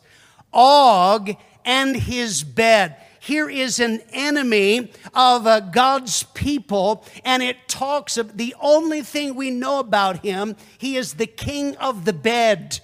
Og 0.54 1.36
and 1.66 1.98
his 1.98 2.46
bed 2.46 2.96
here 3.24 3.52
is 3.52 3.80
an 3.80 4.02
enemy 4.14 4.92
of 5.14 5.46
uh, 5.46 5.60
God's 5.60 6.24
people, 6.24 7.06
and 7.24 7.44
it 7.44 7.68
talks 7.68 8.18
of 8.18 8.36
the 8.36 8.56
only 8.60 9.04
thing 9.04 9.36
we 9.36 9.52
know 9.52 9.78
about 9.78 10.26
him, 10.26 10.56
he 10.80 10.98
is 10.98 11.14
the 11.14 11.28
king 11.28 11.76
of 11.78 12.06
the 12.06 12.14
bed. 12.14 12.80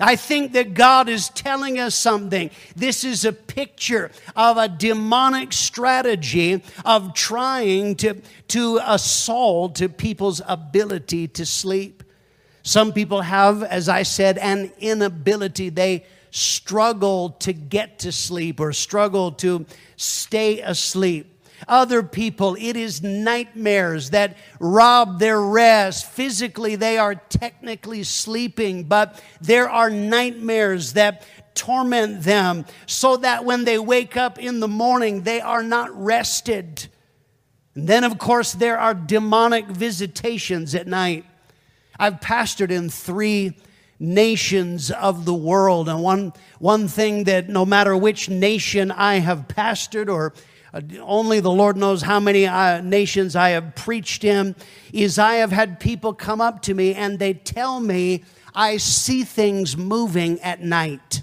I 0.00 0.14
think 0.14 0.52
that 0.52 0.72
God 0.74 1.08
is 1.08 1.30
telling 1.30 1.80
us 1.80 1.96
something. 1.96 2.50
This 2.76 3.02
is 3.02 3.24
a 3.24 3.32
picture 3.32 4.12
of 4.36 4.56
a 4.56 4.68
demonic 4.68 5.52
strategy 5.52 6.62
of 6.84 7.12
trying 7.12 7.96
to, 7.96 8.22
to 8.48 8.78
assault 8.84 9.82
people's 9.96 10.40
ability 10.46 11.26
to 11.26 11.44
sleep. 11.44 12.04
Some 12.62 12.92
people 12.92 13.22
have, 13.22 13.64
as 13.64 13.88
I 13.88 14.04
said, 14.04 14.38
an 14.38 14.70
inability. 14.78 15.70
They 15.70 16.06
struggle 16.30 17.30
to 17.30 17.52
get 17.52 18.00
to 18.00 18.12
sleep 18.12 18.60
or 18.60 18.72
struggle 18.72 19.32
to 19.32 19.66
stay 19.96 20.60
asleep. 20.60 21.34
Other 21.66 22.02
people, 22.02 22.56
it 22.58 22.76
is 22.76 23.02
nightmares 23.02 24.10
that 24.10 24.36
rob 24.60 25.18
their 25.18 25.40
rest. 25.40 26.06
Physically, 26.06 26.76
they 26.76 26.98
are 26.98 27.16
technically 27.16 28.04
sleeping, 28.04 28.84
but 28.84 29.20
there 29.40 29.68
are 29.68 29.90
nightmares 29.90 30.92
that 30.92 31.26
torment 31.54 32.22
them 32.22 32.64
so 32.86 33.16
that 33.16 33.44
when 33.44 33.64
they 33.64 33.78
wake 33.78 34.16
up 34.16 34.38
in 34.38 34.60
the 34.60 34.68
morning, 34.68 35.22
they 35.22 35.40
are 35.40 35.64
not 35.64 35.90
rested. 36.00 36.86
And 37.74 37.88
then, 37.88 38.04
of 38.04 38.18
course, 38.18 38.52
there 38.52 38.78
are 38.78 38.94
demonic 38.94 39.66
visitations 39.66 40.74
at 40.76 40.86
night. 40.86 41.24
I've 41.98 42.20
pastored 42.20 42.70
in 42.70 42.88
three 42.88 43.56
nations 44.00 44.90
of 44.90 45.24
the 45.24 45.34
world. 45.34 45.88
And 45.88 46.02
one, 46.02 46.32
one 46.58 46.88
thing 46.88 47.24
that 47.24 47.48
no 47.48 47.64
matter 47.66 47.96
which 47.96 48.28
nation 48.28 48.90
I 48.90 49.16
have 49.16 49.48
pastored 49.48 50.08
or 50.08 50.32
uh, 50.72 50.80
only 51.00 51.40
the 51.40 51.50
Lord 51.50 51.76
knows 51.76 52.02
how 52.02 52.20
many 52.20 52.46
uh, 52.46 52.80
nations 52.80 53.34
I 53.34 53.50
have 53.50 53.74
preached 53.74 54.22
in, 54.22 54.54
is 54.92 55.18
I 55.18 55.36
have 55.36 55.50
had 55.50 55.80
people 55.80 56.12
come 56.12 56.40
up 56.40 56.62
to 56.62 56.74
me 56.74 56.94
and 56.94 57.18
they 57.18 57.34
tell 57.34 57.80
me 57.80 58.24
I 58.54 58.76
see 58.76 59.24
things 59.24 59.76
moving 59.76 60.40
at 60.40 60.62
night. 60.62 61.22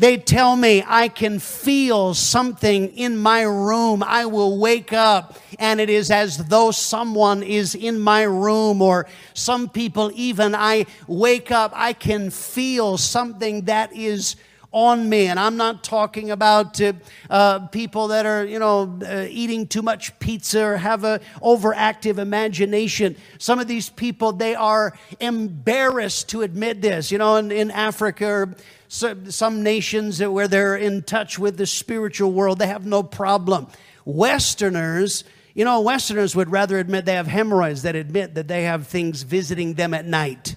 They 0.00 0.16
tell 0.16 0.56
me 0.56 0.82
I 0.86 1.08
can 1.08 1.38
feel 1.38 2.14
something 2.14 2.88
in 2.96 3.18
my 3.18 3.42
room. 3.42 4.02
I 4.02 4.24
will 4.24 4.58
wake 4.58 4.94
up 4.94 5.36
and 5.58 5.78
it 5.78 5.90
is 5.90 6.10
as 6.10 6.38
though 6.38 6.70
someone 6.70 7.42
is 7.42 7.74
in 7.74 8.00
my 8.00 8.22
room, 8.22 8.80
or 8.80 9.06
some 9.34 9.68
people, 9.68 10.10
even 10.14 10.54
I 10.54 10.86
wake 11.06 11.50
up, 11.50 11.72
I 11.74 11.92
can 11.92 12.30
feel 12.30 12.96
something 12.96 13.66
that 13.66 13.92
is 13.92 14.36
on 14.72 15.08
me. 15.08 15.26
And 15.26 15.38
I'm 15.38 15.56
not 15.56 15.82
talking 15.82 16.30
about 16.30 16.80
uh, 16.80 16.92
uh, 17.28 17.66
people 17.68 18.08
that 18.08 18.26
are, 18.26 18.44
you 18.44 18.58
know, 18.58 18.98
uh, 19.04 19.26
eating 19.28 19.66
too 19.66 19.82
much 19.82 20.16
pizza 20.18 20.64
or 20.64 20.76
have 20.76 21.04
an 21.04 21.20
overactive 21.42 22.18
imagination. 22.18 23.16
Some 23.38 23.58
of 23.58 23.66
these 23.66 23.90
people, 23.90 24.32
they 24.32 24.54
are 24.54 24.96
embarrassed 25.18 26.28
to 26.30 26.42
admit 26.42 26.82
this. 26.82 27.10
You 27.10 27.18
know, 27.18 27.36
in, 27.36 27.50
in 27.50 27.70
Africa, 27.70 28.54
some 28.88 29.62
nations 29.62 30.22
where 30.22 30.48
they're 30.48 30.76
in 30.76 31.02
touch 31.02 31.38
with 31.38 31.56
the 31.56 31.66
spiritual 31.66 32.32
world, 32.32 32.58
they 32.58 32.66
have 32.66 32.86
no 32.86 33.02
problem. 33.02 33.66
Westerners, 34.04 35.24
you 35.54 35.64
know, 35.64 35.80
Westerners 35.80 36.34
would 36.36 36.50
rather 36.50 36.78
admit 36.78 37.04
they 37.04 37.14
have 37.14 37.26
hemorrhoids 37.26 37.82
than 37.82 37.96
admit 37.96 38.34
that 38.34 38.48
they 38.48 38.64
have 38.64 38.86
things 38.86 39.22
visiting 39.22 39.74
them 39.74 39.94
at 39.94 40.06
night. 40.06 40.56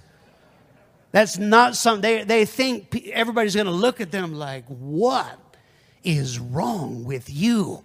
That's 1.13 1.37
not 1.37 1.75
something, 1.75 2.01
they, 2.01 2.23
they 2.23 2.45
think 2.45 3.07
everybody's 3.13 3.53
going 3.53 3.67
to 3.67 3.71
look 3.71 4.01
at 4.01 4.11
them 4.11 4.33
like, 4.33 4.65
what 4.65 5.55
is 6.03 6.39
wrong 6.39 7.05
with 7.05 7.29
you? 7.29 7.83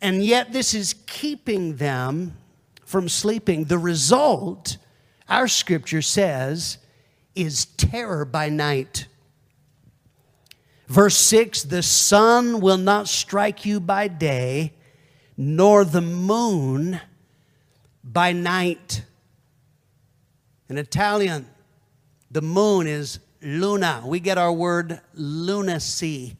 And 0.00 0.24
yet, 0.24 0.54
this 0.54 0.72
is 0.72 0.94
keeping 1.06 1.76
them 1.76 2.34
from 2.86 3.10
sleeping. 3.10 3.66
The 3.66 3.76
result, 3.76 4.78
our 5.28 5.46
scripture 5.46 6.00
says, 6.00 6.78
is 7.34 7.66
terror 7.66 8.24
by 8.24 8.48
night. 8.48 9.06
Verse 10.88 11.16
6 11.16 11.64
The 11.64 11.82
sun 11.82 12.62
will 12.62 12.78
not 12.78 13.06
strike 13.06 13.66
you 13.66 13.80
by 13.80 14.08
day, 14.08 14.72
nor 15.36 15.84
the 15.84 16.00
moon 16.00 17.02
by 18.02 18.32
night. 18.32 19.02
In 20.68 20.78
Italian, 20.78 21.46
the 22.30 22.40
moon 22.40 22.86
is 22.86 23.18
luna. 23.42 24.02
We 24.06 24.18
get 24.18 24.38
our 24.38 24.52
word 24.52 25.00
lunacy 25.12 26.36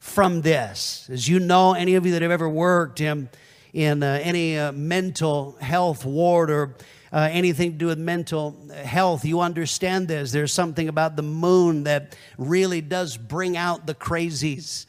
from 0.00 0.42
this. 0.42 1.08
As 1.08 1.28
you 1.28 1.38
know, 1.38 1.74
any 1.74 1.94
of 1.94 2.04
you 2.04 2.12
that 2.12 2.22
have 2.22 2.32
ever 2.32 2.48
worked 2.48 3.00
in, 3.00 3.28
in 3.72 4.02
uh, 4.02 4.18
any 4.22 4.58
uh, 4.58 4.72
mental 4.72 5.56
health 5.60 6.04
ward 6.04 6.50
or 6.50 6.74
uh, 7.12 7.28
anything 7.30 7.72
to 7.72 7.78
do 7.78 7.86
with 7.86 7.98
mental 7.98 8.56
health, 8.74 9.24
you 9.24 9.40
understand 9.40 10.08
this. 10.08 10.32
There's 10.32 10.52
something 10.52 10.88
about 10.88 11.14
the 11.14 11.22
moon 11.22 11.84
that 11.84 12.16
really 12.38 12.80
does 12.80 13.16
bring 13.16 13.56
out 13.56 13.86
the 13.86 13.94
crazies. 13.94 14.86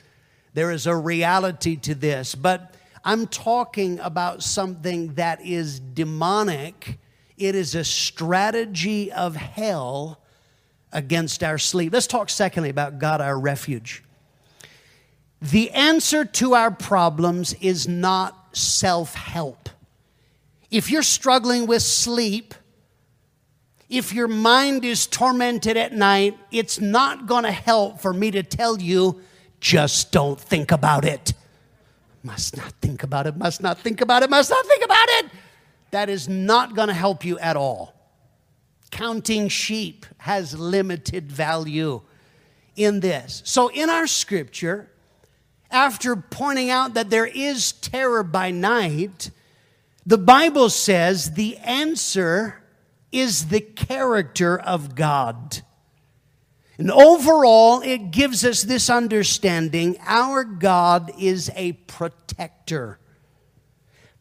There 0.56 0.72
is 0.72 0.88
a 0.88 0.96
reality 0.96 1.76
to 1.78 1.94
this. 1.94 2.34
But 2.34 2.74
I'm 3.06 3.28
talking 3.28 4.00
about 4.00 4.42
something 4.42 5.14
that 5.14 5.40
is 5.46 5.80
demonic, 5.80 6.98
it 7.40 7.56
is 7.56 7.74
a 7.74 7.84
strategy 7.84 9.12
of 9.12 9.36
hell 9.36 10.20
against 10.92 11.44
our 11.44 11.58
sleep. 11.58 11.94
Let's 11.94 12.08
talk, 12.08 12.30
secondly, 12.30 12.70
about 12.70 13.00
God, 13.00 13.22
our 13.22 13.40
refuge. 13.40 14.04
The 15.42 15.72
answer 15.72 16.26
to 16.26 16.54
our 16.54 16.70
problems 16.70 17.54
is 17.56 17.88
not 17.88 18.58
self 18.58 19.16
help. 19.16 19.70
If 20.70 20.92
you're 20.92 21.02
struggling 21.02 21.66
with 21.66 21.82
sleep, 21.82 22.54
if 23.88 24.14
your 24.14 24.28
mind 24.28 24.84
is 24.86 25.08
tormented 25.08 25.78
at 25.78 25.94
night, 25.94 26.38
it's 26.52 26.80
not 26.80 27.26
going 27.26 27.44
to 27.44 27.52
help 27.52 28.02
for 28.02 28.14
me 28.14 28.32
to 28.32 28.44
tell 28.44 28.80
you, 28.80 29.22
just 29.62 30.12
don't 30.12 30.40
think 30.40 30.72
about 30.72 31.06
it. 31.06 31.34
Must 32.22 32.58
not 32.58 32.74
think 32.82 33.02
about 33.02 33.28
it, 33.28 33.38
must 33.38 33.62
not 33.62 33.80
think 33.80 34.02
about 34.02 34.24
it, 34.24 34.30
must 34.30 34.50
not 34.50 34.66
think 34.66 34.84
about 34.84 35.08
it. 35.10 35.26
That 35.92 36.10
is 36.10 36.28
not 36.28 36.76
going 36.76 36.88
to 36.88 36.94
help 36.94 37.26
you 37.26 37.40
at 37.40 37.56
all. 37.56 37.96
Counting 38.92 39.48
sheep 39.48 40.06
has 40.18 40.58
limited 40.58 41.32
value 41.32 42.02
in 42.76 43.00
this. 43.00 43.42
So, 43.46 43.70
in 43.70 43.90
our 43.90 44.08
scripture, 44.08 44.90
after 45.72 46.16
pointing 46.16 46.70
out 46.70 46.96
that 46.96 47.10
there 47.10 47.28
is 47.28 47.72
terror 47.74 48.24
by 48.24 48.52
night, 48.52 49.32
the 50.06 50.18
Bible 50.18 50.70
says 50.70 51.32
the 51.34 51.58
answer 51.58 52.64
is 53.12 53.48
the 53.48 53.62
character 53.62 54.58
of 54.58 54.96
God. 54.96 55.62
And 56.78 56.90
overall, 56.90 57.82
it 57.82 58.12
gives 58.12 58.46
us 58.46 58.64
this 58.64 58.90
understanding 58.90 59.98
our 60.08 60.46
God 60.46 61.12
is 61.20 61.52
a 61.56 61.74
protector. 61.74 63.00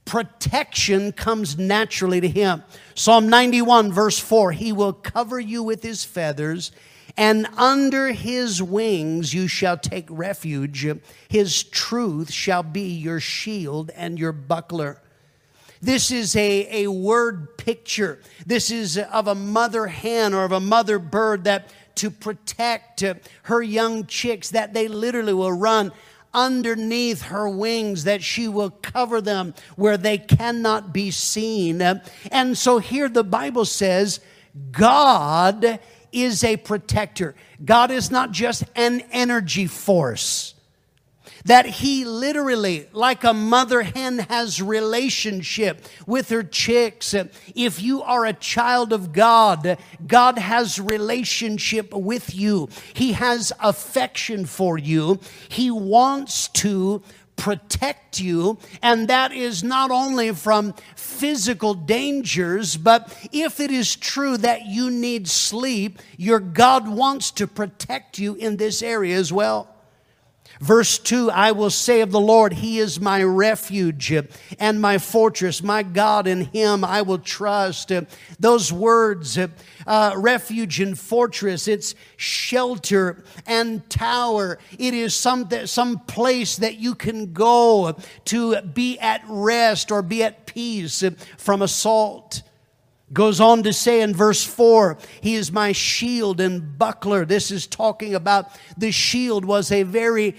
Protection 0.09 1.13
comes 1.13 1.59
naturally 1.59 2.19
to 2.23 2.29
him. 2.29 2.65
Psalm 2.95 3.29
91, 3.29 3.93
verse 3.93 4.19
4 4.19 4.53
He 4.53 4.73
will 4.73 4.95
cover 4.95 5.39
you 5.39 5.63
with 5.63 5.83
his 5.83 6.03
feathers, 6.03 6.73
and 7.15 7.47
under 7.59 8.13
his 8.13 8.63
wings 8.63 9.35
you 9.35 9.47
shall 9.47 9.77
take 9.77 10.07
refuge. 10.09 10.87
His 11.29 11.63
truth 11.63 12.33
shall 12.33 12.63
be 12.63 12.95
your 12.95 13.21
shield 13.21 13.91
and 13.95 14.19
your 14.19 14.33
buckler. 14.33 15.03
This 15.83 16.11
is 16.11 16.35
a, 16.37 16.85
a 16.85 16.91
word 16.91 17.59
picture. 17.59 18.21
This 18.47 18.71
is 18.71 18.97
of 18.97 19.29
a 19.29 19.35
mother 19.35 19.89
hen 19.89 20.33
or 20.33 20.45
of 20.45 20.53
a 20.53 20.59
mother 20.59 20.99
bird 20.99 21.45
that 21.45 21.69
to 21.97 22.11
protect 22.11 23.05
her 23.43 23.63
young 23.63 24.07
chicks, 24.07 24.51
that 24.51 24.73
they 24.73 24.89
literally 24.89 25.35
will 25.35 25.53
run 25.53 25.93
underneath 26.35 27.23
her 27.23 27.49
wings, 27.49 28.05
that 28.05 28.23
she 28.23 28.49
will 28.49 28.71
cover 28.71 29.21
them 29.21 29.55
where 29.77 29.97
they 29.97 30.19
cannot 30.19 30.93
be 30.93 31.11
seen. 31.11 31.83
And 32.31 32.57
so 32.57 32.79
here 32.79 33.09
the 33.09 33.25
Bible 33.25 33.65
says, 33.65 34.21
God 34.71 35.79
is 36.13 36.43
a 36.45 36.57
protector. 36.57 37.35
God 37.65 37.91
is 37.91 38.11
not 38.11 38.31
just 38.31 38.65
an 38.75 39.03
energy 39.13 39.67
force 39.67 40.55
that 41.49 41.65
he 41.67 42.05
literally 42.05 42.87
like 42.93 43.25
a 43.25 43.33
mother 43.33 43.83
hen 43.83 44.19
has 44.19 44.61
relationship 44.61 45.85
with 46.07 46.29
her 46.29 46.43
chicks. 46.43 47.15
If 47.55 47.83
you 47.83 48.03
are 48.03 48.27
a 48.27 48.35
child 48.35 48.93
of 48.93 49.13
god 49.13 49.79
god 50.07 50.39
has 50.39 50.79
relationship 50.79 51.93
with 51.93 52.35
you. 52.35 52.69
He 52.93 53.13
has 53.13 53.53
affection 53.61 54.45
for 54.45 54.79
you. 54.79 55.21
He 55.49 55.71
wants 55.71 56.49
to 56.49 57.03
protect 57.37 58.21
you, 58.21 58.59
and 58.83 59.09
that 59.09 59.33
is 59.33 59.65
not 59.65 59.91
only 59.91 60.33
from 60.33 60.75
physical 60.97 61.73
dangers, 61.73 62.77
but 62.77 63.17
if 63.33 63.61
it 63.61 63.71
is 63.71 63.97
true 63.97 64.37
that 64.37 64.67
you 64.67 64.91
need 64.91 65.29
sleep, 65.29 66.01
your 66.17 66.41
God 66.41 66.89
wants 66.89 67.31
to 67.33 67.47
protect 67.47 68.19
you 68.19 68.35
in 68.35 68.57
this 68.57 68.83
area 68.83 69.17
as 69.17 69.33
well. 69.33 69.78
Verse 70.61 70.99
2 70.99 71.31
I 71.31 71.53
will 71.53 71.71
say 71.71 72.01
of 72.01 72.11
the 72.11 72.21
Lord, 72.21 72.55
He 72.55 72.79
is 72.79 73.01
my 73.01 73.23
refuge 73.23 74.13
and 74.59 74.81
my 74.81 74.99
fortress, 74.99 75.63
my 75.63 75.83
God, 75.83 76.27
in 76.27 76.43
Him 76.47 76.85
I 76.85 77.03
will 77.03 77.19
trust. 77.19 77.93
Those 78.41 78.73
words, 78.73 79.39
uh, 79.87 80.13
refuge 80.17 80.81
and 80.81 80.99
fortress, 80.99 81.69
it's 81.69 81.95
shelter 82.17 83.23
and 83.47 83.89
tower. 83.89 84.59
It 84.79 84.95
is 84.95 85.15
some, 85.15 85.49
some 85.67 86.01
place 86.01 86.57
that 86.57 86.79
you 86.79 86.95
can 86.95 87.33
go 87.33 87.97
to 88.27 88.61
be 88.63 88.99
at 88.99 89.23
rest 89.29 89.91
or 89.93 90.03
be 90.03 90.23
at 90.23 90.47
peace 90.47 91.05
from 91.37 91.63
assault. 91.63 92.43
Goes 93.13 93.41
on 93.41 93.63
to 93.63 93.73
say 93.73 94.03
in 94.03 94.15
verse 94.15 94.45
4, 94.45 94.99
He 95.21 95.35
is 95.35 95.51
my 95.51 95.73
shield 95.73 96.41
and 96.41 96.79
buckler. 96.79 97.25
This 97.25 97.51
is 97.51 97.67
talking 97.67 98.15
about 98.15 98.51
the 98.77 98.91
shield 98.91 99.45
was 99.45 99.73
a 99.73 99.83
very 99.83 100.37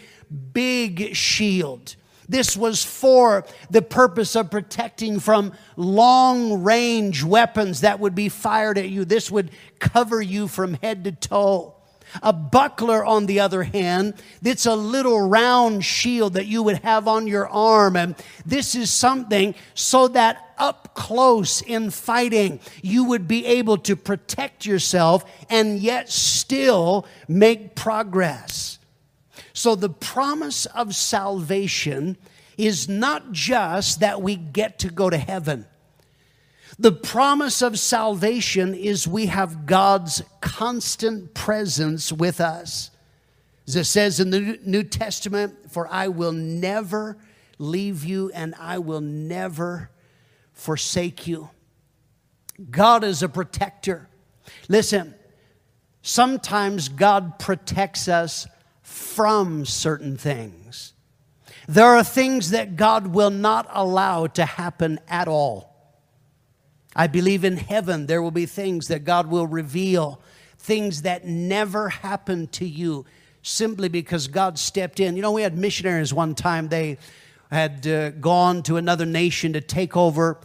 big 0.54 1.16
shield. 1.16 1.96
This 2.28 2.56
was 2.56 2.86
for 2.86 3.44
the 3.72 3.82
purpose 3.82 4.36
of 4.36 4.52
protecting 4.52 5.20
from 5.20 5.54
long 5.76 6.62
range 6.62 7.24
weapons 7.24 7.82
that 7.82 8.00
would 8.00 8.14
be 8.14 8.30
fired 8.30 8.78
at 8.78 8.90
you. 8.90 9.04
This 9.04 9.32
would 9.32 9.50
cover 9.80 10.22
you 10.22 10.48
from 10.48 10.76
head 10.76 11.04
to 11.06 11.12
toe. 11.12 11.79
A 12.24 12.34
buckler, 12.34 13.06
on 13.06 13.26
the 13.26 13.40
other 13.40 13.64
hand, 13.64 14.16
it's 14.44 14.66
a 14.66 14.76
little 14.76 15.28
round 15.28 15.86
shield 15.86 16.34
that 16.34 16.48
you 16.48 16.64
would 16.64 16.80
have 16.80 17.08
on 17.08 17.28
your 17.28 17.48
arm. 17.48 17.96
And 17.96 18.16
this 18.46 18.76
is 18.76 18.92
something 18.92 19.56
so 19.74 20.08
that 20.10 20.54
up 20.58 20.94
close 20.94 21.62
in 21.62 21.90
fighting, 21.90 22.60
you 22.82 23.06
would 23.06 23.28
be 23.28 23.46
able 23.46 23.78
to 23.78 23.96
protect 23.96 24.66
yourself 24.66 25.24
and 25.50 25.80
yet 25.80 26.10
still 26.10 27.06
make 27.28 27.76
progress. 27.76 28.80
So 29.54 29.76
the 29.76 29.90
promise 29.90 30.66
of 30.68 30.96
salvation 30.96 32.18
is 32.58 32.90
not 32.90 33.32
just 33.32 34.02
that 34.02 34.22
we 34.22 34.36
get 34.36 34.80
to 34.80 34.90
go 34.90 35.10
to 35.10 35.18
heaven. 35.18 35.66
The 36.80 36.94
promise 36.94 37.62
of 37.62 37.78
salvation 37.78 38.74
is 38.74 39.06
we 39.06 39.26
have 39.26 39.66
God's 39.66 40.24
constant 40.40 41.34
presence 41.34 42.14
with 42.14 42.40
us. 42.40 42.90
As 43.68 43.76
it 43.76 43.84
says 43.84 44.22
in 44.22 44.30
the 44.30 44.58
New 44.66 44.84
Testament, 44.84 45.72
for 45.72 45.90
I 45.92 46.08
will 46.08 46.32
never 46.32 47.18
leave 47.58 48.06
you 48.06 48.32
and 48.34 48.56
I 48.58 48.78
will 48.78 49.02
never 49.02 49.90
forsake 50.54 51.28
you. 51.28 51.50
God 52.72 53.04
is 53.04 53.22
a 53.22 53.30
protector. 53.30 54.08
Listen, 54.70 55.16
sometimes 56.02 56.88
God 56.88 57.40
protects 57.40 58.08
us 58.08 58.48
from 58.82 59.66
certain 59.66 60.16
things. 60.16 60.94
There 61.68 61.88
are 61.88 62.06
things 62.06 62.52
that 62.52 62.78
God 62.78 63.08
will 63.08 63.30
not 63.30 63.68
allow 63.70 64.28
to 64.28 64.46
happen 64.46 65.00
at 65.10 65.28
all. 65.28 65.69
I 66.96 67.08
believe 67.08 67.44
in 67.44 67.58
heaven 67.58 68.08
there 68.08 68.22
will 68.22 68.32
be 68.32 68.46
things 68.46 68.88
that 68.88 69.04
God 69.04 69.28
will 69.28 69.48
reveal, 69.48 70.22
things 70.58 71.04
that 71.04 71.26
never 71.26 71.90
happened 71.90 72.52
to 72.54 72.66
you 72.66 73.06
simply 73.42 73.90
because 73.90 74.28
God 74.28 74.60
stepped 74.60 75.00
in. 75.00 75.16
You 75.16 75.22
know, 75.22 75.32
we 75.32 75.44
had 75.44 75.58
missionaries 75.58 76.14
one 76.14 76.36
time, 76.36 76.70
they 76.70 76.98
had 77.52 77.88
uh, 77.88 78.12
gone 78.12 78.64
to 78.64 78.78
another 78.78 79.06
nation 79.06 79.54
to 79.54 79.62
take 79.62 79.96
over. 79.96 80.40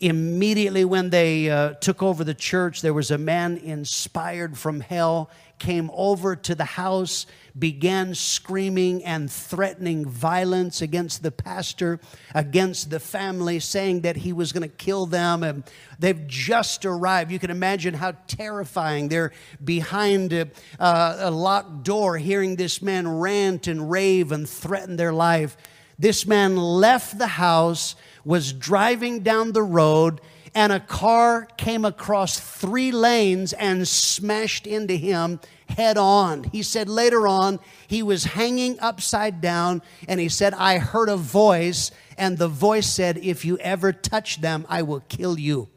Immediately, 0.00 0.84
when 0.84 1.10
they 1.10 1.50
uh, 1.50 1.70
took 1.74 2.04
over 2.04 2.22
the 2.22 2.34
church, 2.34 2.82
there 2.82 2.94
was 2.94 3.10
a 3.10 3.18
man 3.18 3.56
inspired 3.56 4.56
from 4.56 4.78
hell, 4.78 5.28
came 5.58 5.90
over 5.92 6.36
to 6.36 6.54
the 6.54 6.64
house, 6.64 7.26
began 7.58 8.14
screaming 8.14 9.04
and 9.04 9.28
threatening 9.28 10.06
violence 10.06 10.80
against 10.80 11.24
the 11.24 11.32
pastor, 11.32 11.98
against 12.32 12.90
the 12.90 13.00
family, 13.00 13.58
saying 13.58 14.02
that 14.02 14.18
he 14.18 14.32
was 14.32 14.52
going 14.52 14.62
to 14.62 14.68
kill 14.68 15.06
them. 15.06 15.42
And 15.42 15.64
they've 15.98 16.28
just 16.28 16.84
arrived. 16.84 17.32
You 17.32 17.40
can 17.40 17.50
imagine 17.50 17.94
how 17.94 18.12
terrifying. 18.28 19.08
They're 19.08 19.32
behind 19.64 20.32
a, 20.32 20.48
uh, 20.78 21.16
a 21.18 21.30
locked 21.32 21.82
door, 21.82 22.18
hearing 22.18 22.54
this 22.54 22.80
man 22.80 23.08
rant 23.08 23.66
and 23.66 23.90
rave 23.90 24.30
and 24.30 24.48
threaten 24.48 24.94
their 24.94 25.12
life. 25.12 25.56
This 25.98 26.26
man 26.26 26.56
left 26.56 27.18
the 27.18 27.26
house, 27.26 27.96
was 28.24 28.52
driving 28.52 29.20
down 29.20 29.52
the 29.52 29.62
road, 29.62 30.20
and 30.54 30.72
a 30.72 30.80
car 30.80 31.46
came 31.56 31.84
across 31.84 32.38
three 32.38 32.92
lanes 32.92 33.52
and 33.52 33.86
smashed 33.86 34.66
into 34.66 34.94
him 34.94 35.40
head 35.68 35.98
on. 35.98 36.44
He 36.44 36.62
said 36.62 36.88
later 36.88 37.26
on, 37.28 37.60
he 37.86 38.02
was 38.02 38.24
hanging 38.24 38.78
upside 38.80 39.40
down 39.40 39.82
and 40.06 40.18
he 40.18 40.28
said, 40.28 40.54
I 40.54 40.78
heard 40.78 41.08
a 41.08 41.16
voice, 41.16 41.90
and 42.16 42.38
the 42.38 42.48
voice 42.48 42.88
said, 42.88 43.18
If 43.18 43.44
you 43.44 43.58
ever 43.58 43.92
touch 43.92 44.40
them, 44.40 44.66
I 44.68 44.82
will 44.82 45.00
kill 45.08 45.38
you. 45.38 45.68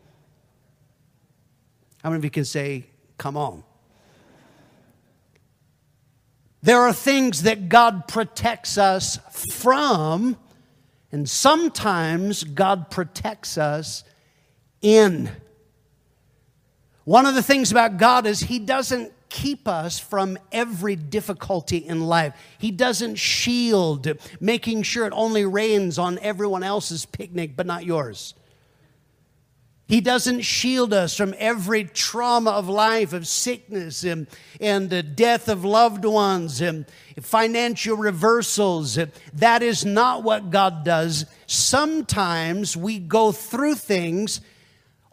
How 2.03 2.09
many 2.09 2.19
of 2.19 2.23
you 2.23 2.31
can 2.31 2.45
say, 2.45 2.87
Come 3.17 3.37
on? 3.37 3.63
There 6.63 6.81
are 6.81 6.93
things 6.93 7.43
that 7.43 7.69
God 7.69 8.07
protects 8.07 8.77
us 8.77 9.17
from, 9.31 10.37
and 11.11 11.27
sometimes 11.27 12.43
God 12.43 12.91
protects 12.91 13.57
us 13.57 14.03
in. 14.81 15.31
One 17.03 17.25
of 17.25 17.33
the 17.33 17.41
things 17.41 17.71
about 17.71 17.97
God 17.97 18.27
is 18.27 18.41
He 18.41 18.59
doesn't 18.59 19.11
keep 19.29 19.67
us 19.67 19.97
from 19.97 20.37
every 20.51 20.95
difficulty 20.95 21.77
in 21.77 22.05
life. 22.05 22.33
He 22.59 22.69
doesn't 22.69 23.15
shield, 23.15 24.07
making 24.39 24.83
sure 24.83 25.07
it 25.07 25.13
only 25.15 25.45
rains 25.45 25.97
on 25.97 26.19
everyone 26.19 26.63
else's 26.63 27.05
picnic 27.05 27.55
but 27.55 27.65
not 27.65 27.85
yours. 27.85 28.35
He 29.91 29.99
doesn't 29.99 30.43
shield 30.43 30.93
us 30.93 31.17
from 31.17 31.35
every 31.37 31.83
trauma 31.83 32.51
of 32.51 32.69
life, 32.69 33.11
of 33.11 33.27
sickness, 33.27 34.05
and, 34.05 34.25
and 34.61 34.89
the 34.89 35.03
death 35.03 35.49
of 35.49 35.65
loved 35.65 36.05
ones, 36.05 36.61
and 36.61 36.85
financial 37.19 37.97
reversals. 37.97 38.97
Um, 38.97 39.11
that 39.33 39.61
is 39.61 39.83
not 39.83 40.23
what 40.23 40.49
God 40.49 40.85
does. 40.85 41.25
Sometimes 41.45 42.77
we 42.77 42.99
go 42.99 43.33
through 43.33 43.75
things 43.75 44.39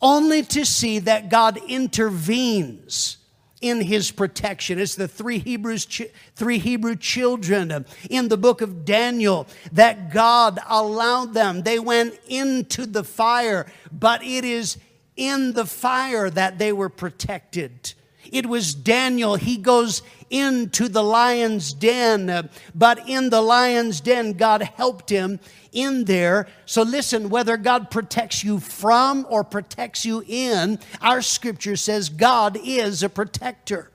only 0.00 0.44
to 0.44 0.64
see 0.64 1.00
that 1.00 1.28
God 1.28 1.56
intervenes 1.68 3.17
in 3.60 3.80
his 3.80 4.10
protection. 4.10 4.78
It's 4.78 4.94
the 4.94 5.08
three 5.08 5.38
Hebrews 5.38 6.02
three 6.34 6.58
Hebrew 6.58 6.96
children 6.96 7.84
in 8.08 8.28
the 8.28 8.36
book 8.36 8.60
of 8.60 8.84
Daniel 8.84 9.46
that 9.72 10.12
God 10.12 10.58
allowed 10.68 11.34
them. 11.34 11.62
They 11.62 11.78
went 11.78 12.18
into 12.28 12.86
the 12.86 13.04
fire, 13.04 13.66
but 13.90 14.22
it 14.22 14.44
is 14.44 14.78
in 15.16 15.52
the 15.52 15.66
fire 15.66 16.30
that 16.30 16.58
they 16.58 16.72
were 16.72 16.88
protected. 16.88 17.94
It 18.30 18.46
was 18.46 18.74
Daniel. 18.74 19.36
He 19.36 19.56
goes 19.56 20.02
into 20.30 20.88
the 20.88 21.02
lion's 21.02 21.72
den, 21.72 22.50
but 22.74 23.08
in 23.08 23.30
the 23.30 23.40
lion's 23.40 24.00
den, 24.00 24.32
God 24.32 24.62
helped 24.62 25.10
him 25.10 25.40
in 25.72 26.04
there. 26.04 26.46
So 26.66 26.82
listen, 26.82 27.28
whether 27.28 27.56
God 27.56 27.90
protects 27.90 28.42
you 28.44 28.60
from 28.60 29.26
or 29.28 29.44
protects 29.44 30.04
you 30.04 30.22
in, 30.26 30.78
our 31.00 31.22
scripture 31.22 31.76
says 31.76 32.08
God 32.08 32.58
is 32.62 33.02
a 33.02 33.08
protector. 33.08 33.90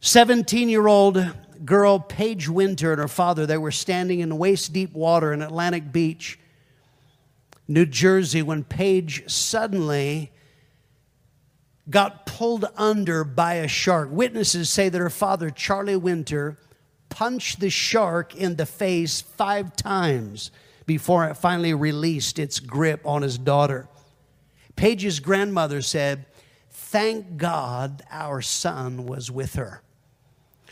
17 0.00 0.68
year 0.68 0.86
old 0.86 1.34
girl, 1.64 1.98
Paige 1.98 2.48
Winter, 2.48 2.92
and 2.92 3.00
her 3.00 3.08
father, 3.08 3.46
they 3.46 3.58
were 3.58 3.72
standing 3.72 4.20
in 4.20 4.38
waist 4.38 4.72
deep 4.72 4.92
water 4.92 5.32
in 5.32 5.42
Atlantic 5.42 5.92
Beach, 5.92 6.38
New 7.66 7.84
Jersey, 7.84 8.42
when 8.42 8.64
Paige 8.64 9.28
suddenly 9.28 10.30
got 11.90 12.26
pulled 12.26 12.66
under 12.76 13.24
by 13.24 13.54
a 13.54 13.68
shark. 13.68 14.10
Witnesses 14.10 14.68
say 14.68 14.88
that 14.88 14.98
her 14.98 15.10
father, 15.10 15.50
Charlie 15.50 15.96
Winter, 15.96 16.58
punched 17.08 17.60
the 17.60 17.70
shark 17.70 18.34
in 18.34 18.56
the 18.56 18.66
face 18.66 19.20
five 19.20 19.74
times 19.74 20.50
before 20.86 21.26
it 21.26 21.34
finally 21.34 21.74
released 21.74 22.38
its 22.38 22.60
grip 22.60 23.06
on 23.06 23.22
his 23.22 23.38
daughter. 23.38 23.88
Paige's 24.76 25.20
grandmother 25.20 25.82
said, 25.82 26.26
Thank 26.70 27.36
God 27.36 28.02
our 28.10 28.40
son 28.40 29.06
was 29.06 29.30
with 29.30 29.54
her. 29.54 29.82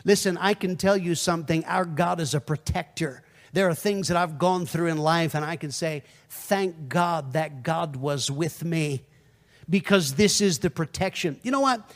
Listen, 0.04 0.38
I 0.38 0.54
can 0.54 0.76
tell 0.76 0.96
you 0.96 1.14
something. 1.14 1.64
Our 1.64 1.84
God 1.84 2.20
is 2.20 2.32
a 2.32 2.40
protector. 2.40 3.22
There 3.52 3.68
are 3.68 3.74
things 3.74 4.08
that 4.08 4.16
I've 4.16 4.38
gone 4.38 4.66
through 4.66 4.86
in 4.88 4.98
life, 4.98 5.34
and 5.34 5.44
I 5.44 5.56
can 5.56 5.70
say, 5.70 6.04
Thank 6.28 6.88
God 6.88 7.32
that 7.32 7.62
God 7.62 7.96
was 7.96 8.30
with 8.30 8.64
me 8.64 9.02
because 9.68 10.14
this 10.14 10.40
is 10.40 10.58
the 10.58 10.70
protection. 10.70 11.38
You 11.42 11.50
know 11.50 11.60
what? 11.60 11.90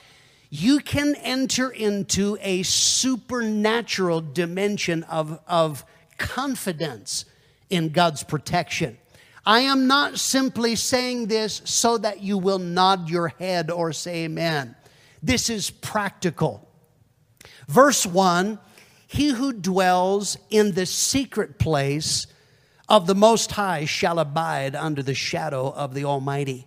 You 0.51 0.81
can 0.81 1.15
enter 1.17 1.71
into 1.71 2.37
a 2.41 2.65
supernatural 2.65 4.21
dimension 4.21 5.05
of, 5.05 5.39
of 5.47 5.85
confidence 6.19 7.25
in 7.71 7.91
God's 7.91 8.25
protection. 8.25 8.99
I 9.47 9.61
am 9.61 9.87
not 9.87 10.19
simply 10.19 10.77
saying 10.77 11.29
this 11.29 11.63
so 11.65 11.99
that 11.99 12.21
you 12.21 12.37
will 12.37 12.59
nod 12.59 13.09
your 13.09 13.29
head 13.29 13.71
or 13.71 13.93
say 13.93 14.25
amen. 14.25 14.75
This 15.23 15.49
is 15.49 15.71
practical. 15.71 16.69
Verse 17.69 18.05
1 18.05 18.59
He 19.07 19.29
who 19.29 19.53
dwells 19.53 20.37
in 20.51 20.73
the 20.73 20.87
secret 20.87 21.59
place 21.59 22.27
of 22.89 23.07
the 23.07 23.15
Most 23.15 23.53
High 23.53 23.85
shall 23.85 24.19
abide 24.19 24.75
under 24.75 25.03
the 25.03 25.15
shadow 25.15 25.73
of 25.73 25.95
the 25.95 26.05
Almighty. 26.05 26.67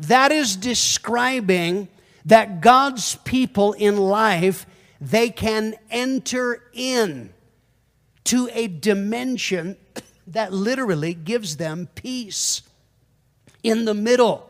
That 0.00 0.32
is 0.32 0.56
describing 0.56 1.88
that 2.24 2.60
God's 2.60 3.16
people 3.16 3.72
in 3.72 3.96
life 3.96 4.66
they 5.00 5.30
can 5.30 5.74
enter 5.90 6.62
in 6.72 7.32
to 8.24 8.48
a 8.52 8.68
dimension 8.68 9.76
that 10.28 10.52
literally 10.52 11.14
gives 11.14 11.56
them 11.56 11.88
peace 11.94 12.62
in 13.62 13.84
the 13.84 13.94
middle 13.94 14.48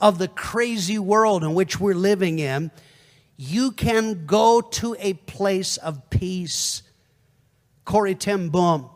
of 0.00 0.18
the 0.18 0.28
crazy 0.28 0.98
world 0.98 1.42
in 1.42 1.54
which 1.54 1.80
we're 1.80 1.94
living 1.94 2.38
in. 2.38 2.70
You 3.36 3.72
can 3.72 4.26
go 4.26 4.60
to 4.60 4.96
a 4.98 5.14
place 5.14 5.76
of 5.76 6.08
peace. 6.10 6.82
Corrie 7.84 8.14
ten 8.14 8.48
Boom. 8.48 8.88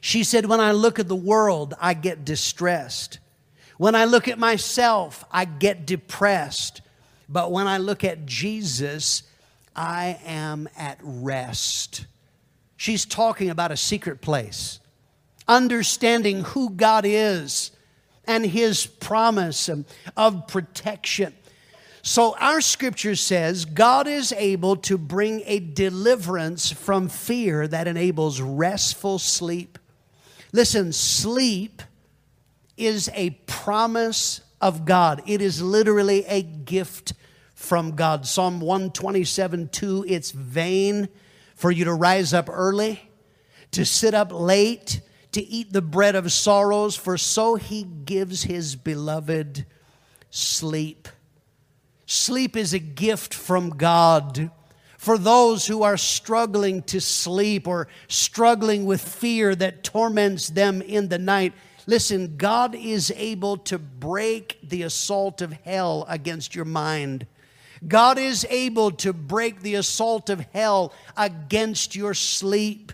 She 0.00 0.24
said 0.24 0.46
when 0.46 0.60
i 0.60 0.72
look 0.72 0.98
at 0.98 1.08
the 1.08 1.16
world 1.16 1.74
i 1.80 1.92
get 1.92 2.24
distressed 2.24 3.18
when 3.78 3.94
I 3.94 4.04
look 4.04 4.28
at 4.28 4.38
myself, 4.38 5.24
I 5.30 5.44
get 5.44 5.86
depressed. 5.86 6.82
But 7.28 7.50
when 7.50 7.66
I 7.66 7.78
look 7.78 8.04
at 8.04 8.26
Jesus, 8.26 9.22
I 9.74 10.18
am 10.24 10.68
at 10.76 10.98
rest. 11.02 12.06
She's 12.76 13.04
talking 13.04 13.50
about 13.50 13.70
a 13.70 13.76
secret 13.76 14.20
place, 14.20 14.80
understanding 15.46 16.42
who 16.42 16.70
God 16.70 17.04
is 17.06 17.70
and 18.26 18.44
his 18.44 18.86
promise 18.86 19.70
of 20.16 20.46
protection. 20.48 21.34
So, 22.02 22.36
our 22.38 22.60
scripture 22.60 23.16
says 23.16 23.64
God 23.64 24.06
is 24.06 24.32
able 24.32 24.76
to 24.76 24.96
bring 24.96 25.42
a 25.44 25.58
deliverance 25.58 26.70
from 26.70 27.08
fear 27.08 27.66
that 27.68 27.88
enables 27.88 28.40
restful 28.40 29.18
sleep. 29.18 29.78
Listen, 30.52 30.92
sleep 30.92 31.82
is 32.78 33.10
a 33.14 33.30
promise 33.46 34.40
of 34.60 34.84
God. 34.84 35.22
It 35.26 35.42
is 35.42 35.62
literally 35.62 36.24
a 36.26 36.42
gift 36.42 37.14
from 37.54 37.96
God. 37.96 38.26
Psalm 38.26 38.60
127 38.60 39.68
2 39.68 40.04
it's 40.08 40.30
vain 40.30 41.08
for 41.54 41.70
you 41.70 41.84
to 41.86 41.92
rise 41.92 42.32
up 42.32 42.48
early, 42.48 43.10
to 43.72 43.84
sit 43.84 44.14
up 44.14 44.30
late, 44.32 45.00
to 45.32 45.42
eat 45.42 45.72
the 45.72 45.82
bread 45.82 46.14
of 46.14 46.30
sorrows, 46.30 46.94
for 46.94 47.18
so 47.18 47.56
he 47.56 47.82
gives 47.82 48.44
his 48.44 48.76
beloved 48.76 49.66
sleep. 50.30 51.08
Sleep 52.06 52.56
is 52.56 52.72
a 52.72 52.78
gift 52.78 53.34
from 53.34 53.70
God. 53.70 54.50
For 54.96 55.18
those 55.18 55.66
who 55.66 55.82
are 55.82 55.96
struggling 55.96 56.82
to 56.84 57.00
sleep 57.00 57.68
or 57.68 57.88
struggling 58.08 58.84
with 58.84 59.00
fear 59.00 59.54
that 59.54 59.84
torments 59.84 60.48
them 60.48 60.80
in 60.80 61.08
the 61.08 61.18
night, 61.18 61.52
Listen, 61.88 62.36
God 62.36 62.74
is 62.74 63.10
able 63.16 63.56
to 63.56 63.78
break 63.78 64.58
the 64.62 64.82
assault 64.82 65.40
of 65.40 65.52
hell 65.52 66.04
against 66.06 66.54
your 66.54 66.66
mind. 66.66 67.26
God 67.86 68.18
is 68.18 68.46
able 68.50 68.90
to 68.90 69.14
break 69.14 69.62
the 69.62 69.74
assault 69.76 70.28
of 70.28 70.40
hell 70.52 70.92
against 71.16 71.96
your 71.96 72.12
sleep. 72.12 72.92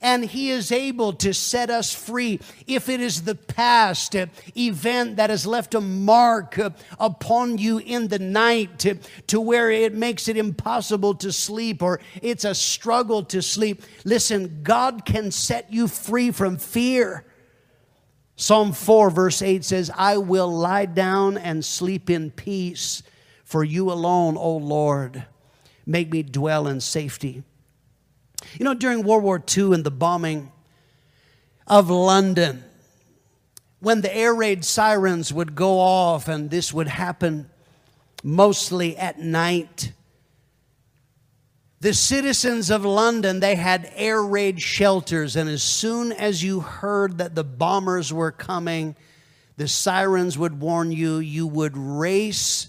And 0.00 0.24
He 0.24 0.48
is 0.50 0.72
able 0.72 1.12
to 1.12 1.34
set 1.34 1.68
us 1.68 1.94
free 1.94 2.40
if 2.66 2.88
it 2.88 3.02
is 3.02 3.24
the 3.24 3.34
past 3.34 4.16
event 4.56 5.16
that 5.16 5.28
has 5.28 5.44
left 5.44 5.74
a 5.74 5.82
mark 5.82 6.58
upon 6.98 7.58
you 7.58 7.76
in 7.76 8.08
the 8.08 8.18
night 8.18 8.86
to 9.26 9.38
where 9.38 9.70
it 9.70 9.92
makes 9.92 10.28
it 10.28 10.38
impossible 10.38 11.14
to 11.16 11.30
sleep 11.30 11.82
or 11.82 12.00
it's 12.22 12.46
a 12.46 12.54
struggle 12.54 13.22
to 13.24 13.42
sleep. 13.42 13.82
Listen, 14.06 14.60
God 14.62 15.04
can 15.04 15.30
set 15.30 15.70
you 15.70 15.88
free 15.88 16.30
from 16.30 16.56
fear. 16.56 17.26
Psalm 18.36 18.72
4, 18.72 19.10
verse 19.10 19.42
8 19.42 19.64
says, 19.64 19.90
I 19.94 20.16
will 20.16 20.52
lie 20.52 20.86
down 20.86 21.38
and 21.38 21.64
sleep 21.64 22.10
in 22.10 22.30
peace, 22.30 23.02
for 23.44 23.62
you 23.62 23.92
alone, 23.92 24.36
O 24.36 24.56
Lord, 24.56 25.24
make 25.86 26.10
me 26.10 26.22
dwell 26.22 26.66
in 26.66 26.80
safety. 26.80 27.44
You 28.58 28.64
know, 28.64 28.74
during 28.74 29.04
World 29.04 29.22
War 29.22 29.42
II 29.56 29.74
and 29.74 29.84
the 29.84 29.90
bombing 29.90 30.50
of 31.66 31.90
London, 31.90 32.64
when 33.78 34.00
the 34.00 34.14
air 34.14 34.34
raid 34.34 34.64
sirens 34.64 35.32
would 35.32 35.54
go 35.54 35.78
off, 35.78 36.26
and 36.26 36.50
this 36.50 36.72
would 36.72 36.88
happen 36.88 37.48
mostly 38.22 38.96
at 38.96 39.20
night. 39.20 39.92
The 41.84 41.92
citizens 41.92 42.70
of 42.70 42.86
London, 42.86 43.40
they 43.40 43.56
had 43.56 43.92
air 43.94 44.22
raid 44.22 44.58
shelters, 44.58 45.36
and 45.36 45.50
as 45.50 45.62
soon 45.62 46.12
as 46.12 46.42
you 46.42 46.60
heard 46.60 47.18
that 47.18 47.34
the 47.34 47.44
bombers 47.44 48.10
were 48.10 48.32
coming, 48.32 48.96
the 49.58 49.68
sirens 49.68 50.38
would 50.38 50.58
warn 50.60 50.92
you, 50.92 51.18
you 51.18 51.46
would 51.46 51.76
race 51.76 52.68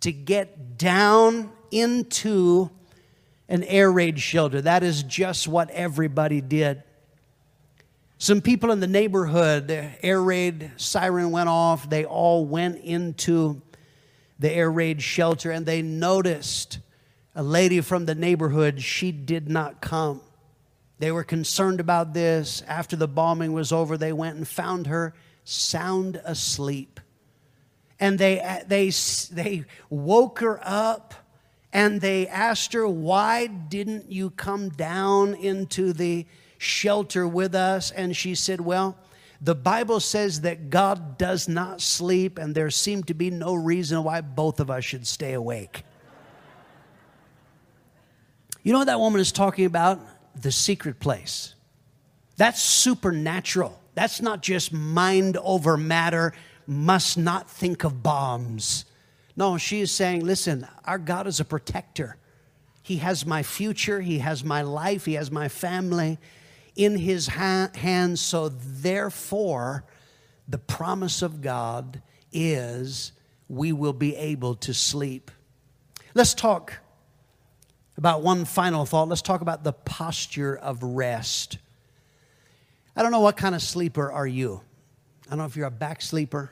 to 0.00 0.10
get 0.10 0.78
down 0.78 1.52
into 1.70 2.68
an 3.48 3.62
air 3.62 3.92
raid 3.92 4.18
shelter. 4.18 4.60
That 4.60 4.82
is 4.82 5.04
just 5.04 5.46
what 5.46 5.70
everybody 5.70 6.40
did. 6.40 6.82
Some 8.18 8.40
people 8.40 8.72
in 8.72 8.80
the 8.80 8.88
neighborhood, 8.88 9.68
the 9.68 9.92
air 10.04 10.20
raid 10.20 10.72
siren 10.76 11.30
went 11.30 11.48
off. 11.48 11.88
They 11.88 12.04
all 12.04 12.44
went 12.44 12.82
into 12.82 13.62
the 14.40 14.50
air 14.50 14.72
raid 14.72 15.02
shelter 15.02 15.52
and 15.52 15.64
they 15.64 15.82
noticed 15.82 16.80
a 17.36 17.42
lady 17.42 17.82
from 17.82 18.06
the 18.06 18.14
neighborhood. 18.14 18.82
She 18.82 19.12
did 19.12 19.48
not 19.48 19.80
come. 19.82 20.22
They 20.98 21.12
were 21.12 21.22
concerned 21.22 21.78
about 21.78 22.14
this. 22.14 22.62
After 22.66 22.96
the 22.96 23.06
bombing 23.06 23.52
was 23.52 23.70
over, 23.70 23.98
they 23.98 24.12
went 24.12 24.36
and 24.36 24.48
found 24.48 24.86
her 24.86 25.14
sound 25.44 26.20
asleep. 26.24 26.98
And 28.00 28.18
they, 28.18 28.62
they, 28.66 28.90
they 29.30 29.64
woke 29.90 30.40
her 30.40 30.58
up 30.62 31.14
and 31.72 32.00
they 32.00 32.26
asked 32.26 32.72
her, 32.72 32.88
Why 32.88 33.46
didn't 33.46 34.10
you 34.10 34.30
come 34.30 34.70
down 34.70 35.34
into 35.34 35.92
the 35.92 36.24
shelter 36.56 37.28
with 37.28 37.54
us? 37.54 37.90
And 37.90 38.16
she 38.16 38.34
said, 38.34 38.62
Well, 38.62 38.96
the 39.42 39.54
Bible 39.54 40.00
says 40.00 40.40
that 40.40 40.70
God 40.70 41.18
does 41.18 41.46
not 41.46 41.82
sleep, 41.82 42.38
and 42.38 42.54
there 42.54 42.70
seemed 42.70 43.06
to 43.08 43.14
be 43.14 43.30
no 43.30 43.54
reason 43.54 44.02
why 44.02 44.22
both 44.22 44.58
of 44.60 44.70
us 44.70 44.84
should 44.84 45.06
stay 45.06 45.34
awake. 45.34 45.84
You 48.66 48.72
know 48.72 48.80
what 48.80 48.86
that 48.86 48.98
woman 48.98 49.20
is 49.20 49.30
talking 49.30 49.64
about? 49.64 50.00
The 50.42 50.50
secret 50.50 50.98
place. 50.98 51.54
That's 52.36 52.60
supernatural. 52.60 53.80
That's 53.94 54.20
not 54.20 54.42
just 54.42 54.72
mind 54.72 55.36
over 55.36 55.76
matter, 55.76 56.32
must 56.66 57.16
not 57.16 57.48
think 57.48 57.84
of 57.84 58.02
bombs. 58.02 58.84
No, 59.36 59.56
she 59.56 59.82
is 59.82 59.92
saying, 59.92 60.24
listen, 60.24 60.66
our 60.84 60.98
God 60.98 61.28
is 61.28 61.38
a 61.38 61.44
protector. 61.44 62.16
He 62.82 62.96
has 62.96 63.24
my 63.24 63.44
future, 63.44 64.00
He 64.00 64.18
has 64.18 64.42
my 64.42 64.62
life, 64.62 65.04
He 65.04 65.14
has 65.14 65.30
my 65.30 65.46
family 65.46 66.18
in 66.74 66.98
his 66.98 67.28
ha- 67.28 67.70
hands. 67.72 68.20
So, 68.20 68.48
therefore, 68.48 69.84
the 70.48 70.58
promise 70.58 71.22
of 71.22 71.40
God 71.40 72.02
is 72.32 73.12
we 73.48 73.70
will 73.72 73.92
be 73.92 74.16
able 74.16 74.56
to 74.56 74.74
sleep. 74.74 75.30
Let's 76.14 76.34
talk 76.34 76.80
about 77.96 78.22
one 78.22 78.44
final 78.44 78.84
thought. 78.84 79.08
Let's 79.08 79.22
talk 79.22 79.40
about 79.40 79.64
the 79.64 79.72
posture 79.72 80.56
of 80.56 80.82
rest. 80.82 81.58
I 82.94 83.02
don't 83.02 83.12
know 83.12 83.20
what 83.20 83.36
kind 83.36 83.54
of 83.54 83.62
sleeper 83.62 84.10
are 84.10 84.26
you. 84.26 84.60
I 85.26 85.30
don't 85.30 85.38
know 85.38 85.44
if 85.44 85.56
you're 85.56 85.66
a 85.66 85.70
back 85.70 86.02
sleeper, 86.02 86.50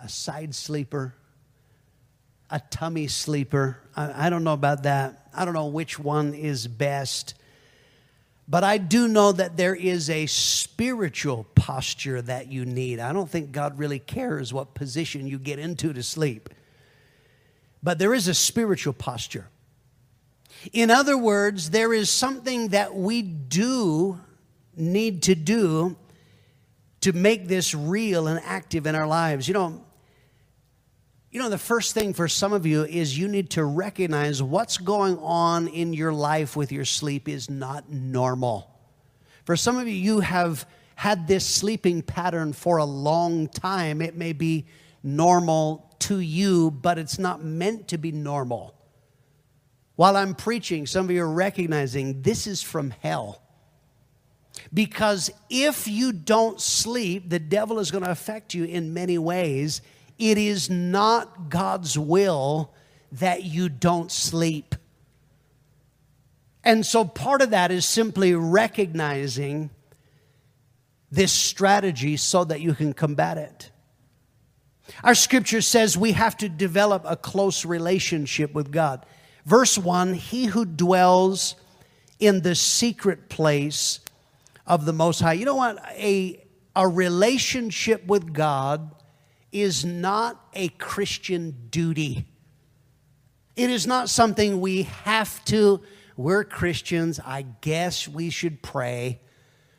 a 0.00 0.08
side 0.08 0.54
sleeper, 0.54 1.14
a 2.50 2.60
tummy 2.70 3.08
sleeper. 3.08 3.78
I, 3.96 4.26
I 4.26 4.30
don't 4.30 4.44
know 4.44 4.52
about 4.52 4.82
that. 4.84 5.28
I 5.34 5.44
don't 5.44 5.54
know 5.54 5.66
which 5.66 5.98
one 5.98 6.34
is 6.34 6.66
best. 6.66 7.34
But 8.48 8.64
I 8.64 8.78
do 8.78 9.08
know 9.08 9.32
that 9.32 9.58
there 9.58 9.74
is 9.74 10.08
a 10.08 10.24
spiritual 10.26 11.44
posture 11.54 12.22
that 12.22 12.50
you 12.50 12.64
need. 12.64 12.98
I 12.98 13.12
don't 13.12 13.28
think 13.28 13.52
God 13.52 13.78
really 13.78 13.98
cares 13.98 14.54
what 14.54 14.72
position 14.72 15.26
you 15.26 15.38
get 15.38 15.58
into 15.58 15.92
to 15.92 16.02
sleep. 16.02 16.48
But 17.82 17.98
there 17.98 18.14
is 18.14 18.26
a 18.26 18.34
spiritual 18.34 18.94
posture. 18.94 19.48
In 20.72 20.90
other 20.90 21.16
words, 21.16 21.70
there 21.70 21.92
is 21.92 22.10
something 22.10 22.68
that 22.68 22.94
we 22.94 23.22
do 23.22 24.20
need 24.76 25.22
to 25.24 25.34
do 25.34 25.96
to 27.00 27.12
make 27.12 27.46
this 27.46 27.74
real 27.74 28.26
and 28.26 28.40
active 28.44 28.86
in 28.86 28.94
our 28.94 29.06
lives. 29.06 29.46
You 29.46 29.54
know, 29.54 29.84
you 31.30 31.40
know, 31.40 31.50
the 31.50 31.58
first 31.58 31.94
thing 31.94 32.14
for 32.14 32.26
some 32.26 32.52
of 32.52 32.64
you 32.64 32.84
is 32.84 33.18
you 33.18 33.28
need 33.28 33.50
to 33.50 33.64
recognize 33.64 34.42
what's 34.42 34.78
going 34.78 35.18
on 35.18 35.68
in 35.68 35.92
your 35.92 36.12
life 36.12 36.56
with 36.56 36.72
your 36.72 36.86
sleep 36.86 37.28
is 37.28 37.50
not 37.50 37.90
normal. 37.90 38.70
For 39.44 39.56
some 39.56 39.76
of 39.76 39.86
you, 39.86 39.94
you 39.94 40.20
have 40.20 40.66
had 40.94 41.28
this 41.28 41.46
sleeping 41.46 42.02
pattern 42.02 42.52
for 42.52 42.78
a 42.78 42.84
long 42.84 43.46
time. 43.48 44.02
It 44.02 44.16
may 44.16 44.32
be 44.32 44.66
normal 45.02 45.94
to 46.00 46.18
you, 46.18 46.70
but 46.70 46.98
it's 46.98 47.18
not 47.18 47.44
meant 47.44 47.88
to 47.88 47.98
be 47.98 48.10
normal. 48.10 48.74
While 49.98 50.16
I'm 50.16 50.36
preaching, 50.36 50.86
some 50.86 51.06
of 51.06 51.10
you 51.10 51.24
are 51.24 51.28
recognizing 51.28 52.22
this 52.22 52.46
is 52.46 52.62
from 52.62 52.90
hell. 53.02 53.42
Because 54.72 55.28
if 55.50 55.88
you 55.88 56.12
don't 56.12 56.60
sleep, 56.60 57.28
the 57.28 57.40
devil 57.40 57.80
is 57.80 57.90
going 57.90 58.04
to 58.04 58.10
affect 58.12 58.54
you 58.54 58.62
in 58.62 58.94
many 58.94 59.18
ways 59.18 59.82
it 60.16 60.38
is 60.38 60.70
not 60.70 61.50
God's 61.50 61.98
will 61.98 62.72
that 63.10 63.42
you 63.42 63.68
don't 63.68 64.12
sleep. 64.12 64.76
And 66.62 66.86
so 66.86 67.04
part 67.04 67.42
of 67.42 67.50
that 67.50 67.72
is 67.72 67.84
simply 67.84 68.36
recognizing 68.36 69.68
this 71.10 71.32
strategy 71.32 72.16
so 72.16 72.44
that 72.44 72.60
you 72.60 72.72
can 72.72 72.92
combat 72.92 73.36
it. 73.36 73.72
Our 75.02 75.16
scripture 75.16 75.60
says 75.60 75.98
we 75.98 76.12
have 76.12 76.36
to 76.36 76.48
develop 76.48 77.02
a 77.04 77.16
close 77.16 77.64
relationship 77.64 78.54
with 78.54 78.70
God. 78.70 79.04
Verse 79.48 79.78
1 79.78 80.12
He 80.12 80.44
who 80.44 80.66
dwells 80.66 81.54
in 82.20 82.42
the 82.42 82.54
secret 82.54 83.30
place 83.30 84.00
of 84.66 84.84
the 84.84 84.92
Most 84.92 85.20
High. 85.20 85.32
You 85.32 85.46
know 85.46 85.56
what? 85.56 85.82
A, 85.92 86.44
a 86.76 86.86
relationship 86.86 88.06
with 88.06 88.34
God 88.34 88.94
is 89.50 89.86
not 89.86 90.38
a 90.52 90.68
Christian 90.68 91.68
duty. 91.70 92.26
It 93.56 93.70
is 93.70 93.86
not 93.86 94.10
something 94.10 94.60
we 94.60 94.82
have 94.82 95.42
to. 95.46 95.80
We're 96.18 96.44
Christians. 96.44 97.18
I 97.18 97.46
guess 97.62 98.06
we 98.06 98.28
should 98.28 98.62
pray. 98.62 99.18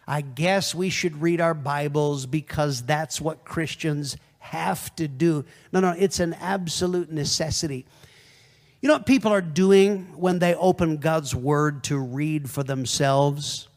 I 0.08 0.22
guess 0.22 0.74
we 0.74 0.90
should 0.90 1.22
read 1.22 1.42
our 1.42 1.54
Bibles 1.54 2.26
because 2.26 2.82
that's 2.82 3.22
what 3.22 3.46
Christians 3.46 4.18
have 4.40 4.96
to 4.96 5.08
do. 5.08 5.46
No, 5.72 5.80
no, 5.80 5.94
it's 5.96 6.20
an 6.20 6.34
absolute 6.34 7.12
necessity. 7.12 7.86
You 8.82 8.88
know 8.88 8.94
what 8.94 9.06
people 9.06 9.34
are 9.34 9.42
doing 9.42 10.06
when 10.16 10.40
they 10.40 10.56
open 10.56 10.98
God's 11.00 11.36
Word 11.36 11.84
to 11.86 11.98
read 11.98 12.50
for 12.50 12.64
themselves? 12.64 13.68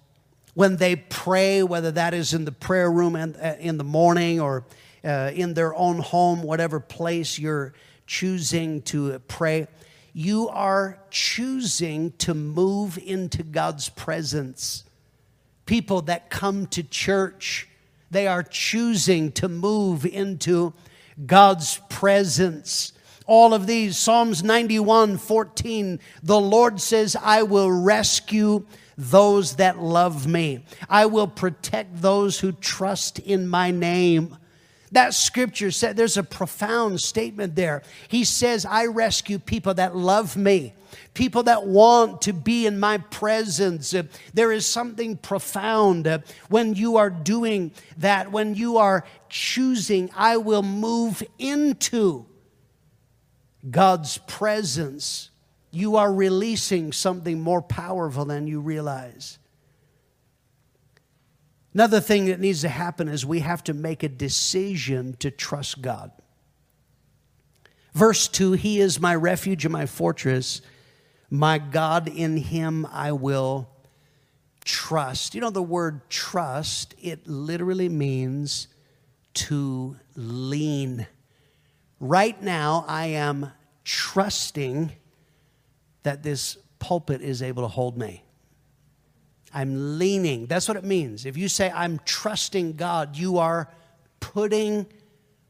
When 0.54 0.76
they 0.76 0.94
pray, 0.94 1.64
whether 1.64 1.90
that 1.90 2.14
is 2.14 2.34
in 2.34 2.44
the 2.44 2.52
prayer 2.52 2.88
room 2.88 3.16
and 3.16 3.36
uh, 3.36 3.56
in 3.58 3.78
the 3.78 3.84
morning 3.84 4.38
or 4.38 4.64
uh, 5.02 5.32
in 5.34 5.54
their 5.54 5.74
own 5.74 5.98
home, 5.98 6.42
whatever 6.44 6.78
place 6.78 7.36
you're 7.36 7.74
choosing 8.06 8.80
to 8.82 9.18
pray, 9.26 9.66
you 10.12 10.48
are 10.50 11.00
choosing 11.10 12.12
to 12.18 12.32
move 12.32 12.96
into 12.96 13.42
God's 13.42 13.88
presence. 13.88 14.84
People 15.66 16.02
that 16.02 16.30
come 16.30 16.68
to 16.68 16.84
church, 16.84 17.66
they 18.12 18.28
are 18.28 18.44
choosing 18.44 19.32
to 19.32 19.48
move 19.48 20.06
into 20.06 20.74
God's 21.26 21.80
presence. 21.88 22.92
All 23.26 23.54
of 23.54 23.66
these, 23.66 23.96
Psalms 23.96 24.42
91 24.42 25.18
14, 25.18 26.00
the 26.22 26.40
Lord 26.40 26.80
says, 26.80 27.16
I 27.20 27.42
will 27.42 27.70
rescue 27.70 28.66
those 28.96 29.56
that 29.56 29.78
love 29.78 30.26
me. 30.26 30.64
I 30.88 31.06
will 31.06 31.28
protect 31.28 32.02
those 32.02 32.40
who 32.40 32.52
trust 32.52 33.18
in 33.18 33.48
my 33.48 33.70
name. 33.70 34.36
That 34.92 35.14
scripture 35.14 35.70
said 35.70 35.96
there's 35.96 36.18
a 36.18 36.22
profound 36.22 37.00
statement 37.00 37.56
there. 37.56 37.82
He 38.08 38.24
says, 38.24 38.66
I 38.66 38.86
rescue 38.86 39.38
people 39.38 39.72
that 39.74 39.96
love 39.96 40.36
me, 40.36 40.74
people 41.14 41.44
that 41.44 41.64
want 41.66 42.20
to 42.22 42.34
be 42.34 42.66
in 42.66 42.78
my 42.78 42.98
presence. 42.98 43.94
There 44.34 44.52
is 44.52 44.66
something 44.66 45.16
profound 45.16 46.06
uh, 46.06 46.18
when 46.50 46.74
you 46.74 46.98
are 46.98 47.08
doing 47.08 47.72
that, 47.96 48.32
when 48.32 48.54
you 48.54 48.76
are 48.76 49.04
choosing, 49.30 50.10
I 50.14 50.36
will 50.36 50.62
move 50.62 51.22
into 51.38 52.26
God's 53.70 54.18
presence. 54.18 55.30
You 55.70 55.96
are 55.96 56.12
releasing 56.12 56.92
something 56.92 57.40
more 57.40 57.62
powerful 57.62 58.24
than 58.24 58.46
you 58.46 58.60
realize. 58.60 59.38
Another 61.74 62.00
thing 62.00 62.26
that 62.26 62.40
needs 62.40 62.60
to 62.62 62.68
happen 62.68 63.08
is 63.08 63.24
we 63.24 63.40
have 63.40 63.64
to 63.64 63.72
make 63.72 64.02
a 64.02 64.08
decision 64.08 65.16
to 65.20 65.30
trust 65.30 65.80
God. 65.80 66.10
Verse 67.94 68.28
2 68.28 68.52
He 68.52 68.80
is 68.80 69.00
my 69.00 69.14
refuge 69.14 69.64
and 69.64 69.72
my 69.72 69.86
fortress, 69.86 70.60
my 71.30 71.58
God, 71.58 72.08
in 72.08 72.36
Him 72.36 72.86
I 72.92 73.12
will 73.12 73.68
trust. 74.64 75.34
You 75.34 75.40
know, 75.40 75.50
the 75.50 75.62
word 75.62 76.08
trust, 76.10 76.94
it 77.00 77.26
literally 77.26 77.88
means 77.88 78.68
to 79.34 79.96
lean. 80.14 81.06
Right 82.02 82.42
now, 82.42 82.84
I 82.88 83.06
am 83.06 83.52
trusting 83.84 84.90
that 86.02 86.24
this 86.24 86.58
pulpit 86.80 87.20
is 87.22 87.42
able 87.42 87.62
to 87.62 87.68
hold 87.68 87.96
me. 87.96 88.24
I'm 89.54 90.00
leaning. 90.00 90.46
That's 90.46 90.66
what 90.66 90.76
it 90.76 90.82
means. 90.82 91.26
If 91.26 91.36
you 91.36 91.48
say, 91.48 91.70
I'm 91.70 92.00
trusting 92.04 92.72
God, 92.72 93.16
you 93.16 93.38
are 93.38 93.70
putting 94.18 94.86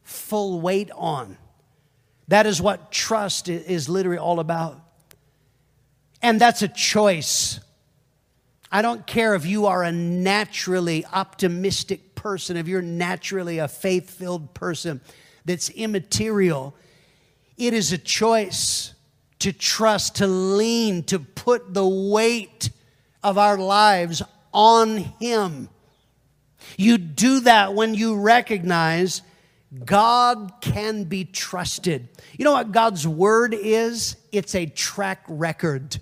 full 0.02 0.60
weight 0.60 0.90
on. 0.94 1.38
That 2.28 2.44
is 2.44 2.60
what 2.60 2.92
trust 2.92 3.48
is 3.48 3.88
literally 3.88 4.18
all 4.18 4.38
about. 4.38 4.78
And 6.20 6.38
that's 6.38 6.60
a 6.60 6.68
choice. 6.68 7.60
I 8.70 8.82
don't 8.82 9.06
care 9.06 9.34
if 9.34 9.46
you 9.46 9.64
are 9.66 9.82
a 9.82 9.90
naturally 9.90 11.06
optimistic 11.06 12.14
person, 12.14 12.58
if 12.58 12.68
you're 12.68 12.82
naturally 12.82 13.56
a 13.56 13.68
faith 13.68 14.10
filled 14.10 14.52
person 14.52 15.00
that's 15.44 15.70
immaterial. 15.70 16.74
It 17.56 17.74
is 17.74 17.92
a 17.92 17.98
choice 17.98 18.94
to 19.40 19.52
trust, 19.52 20.16
to 20.16 20.26
lean, 20.26 21.02
to 21.04 21.18
put 21.18 21.74
the 21.74 21.86
weight 21.86 22.70
of 23.22 23.38
our 23.38 23.58
lives 23.58 24.22
on 24.52 24.98
Him. 24.98 25.68
You 26.76 26.98
do 26.98 27.40
that 27.40 27.74
when 27.74 27.94
you 27.94 28.16
recognize 28.16 29.22
God 29.84 30.52
can 30.60 31.04
be 31.04 31.24
trusted. 31.24 32.08
You 32.38 32.44
know 32.44 32.52
what 32.52 32.72
God's 32.72 33.06
word 33.08 33.54
is? 33.54 34.16
It's 34.30 34.54
a 34.54 34.66
track 34.66 35.24
record. 35.28 35.98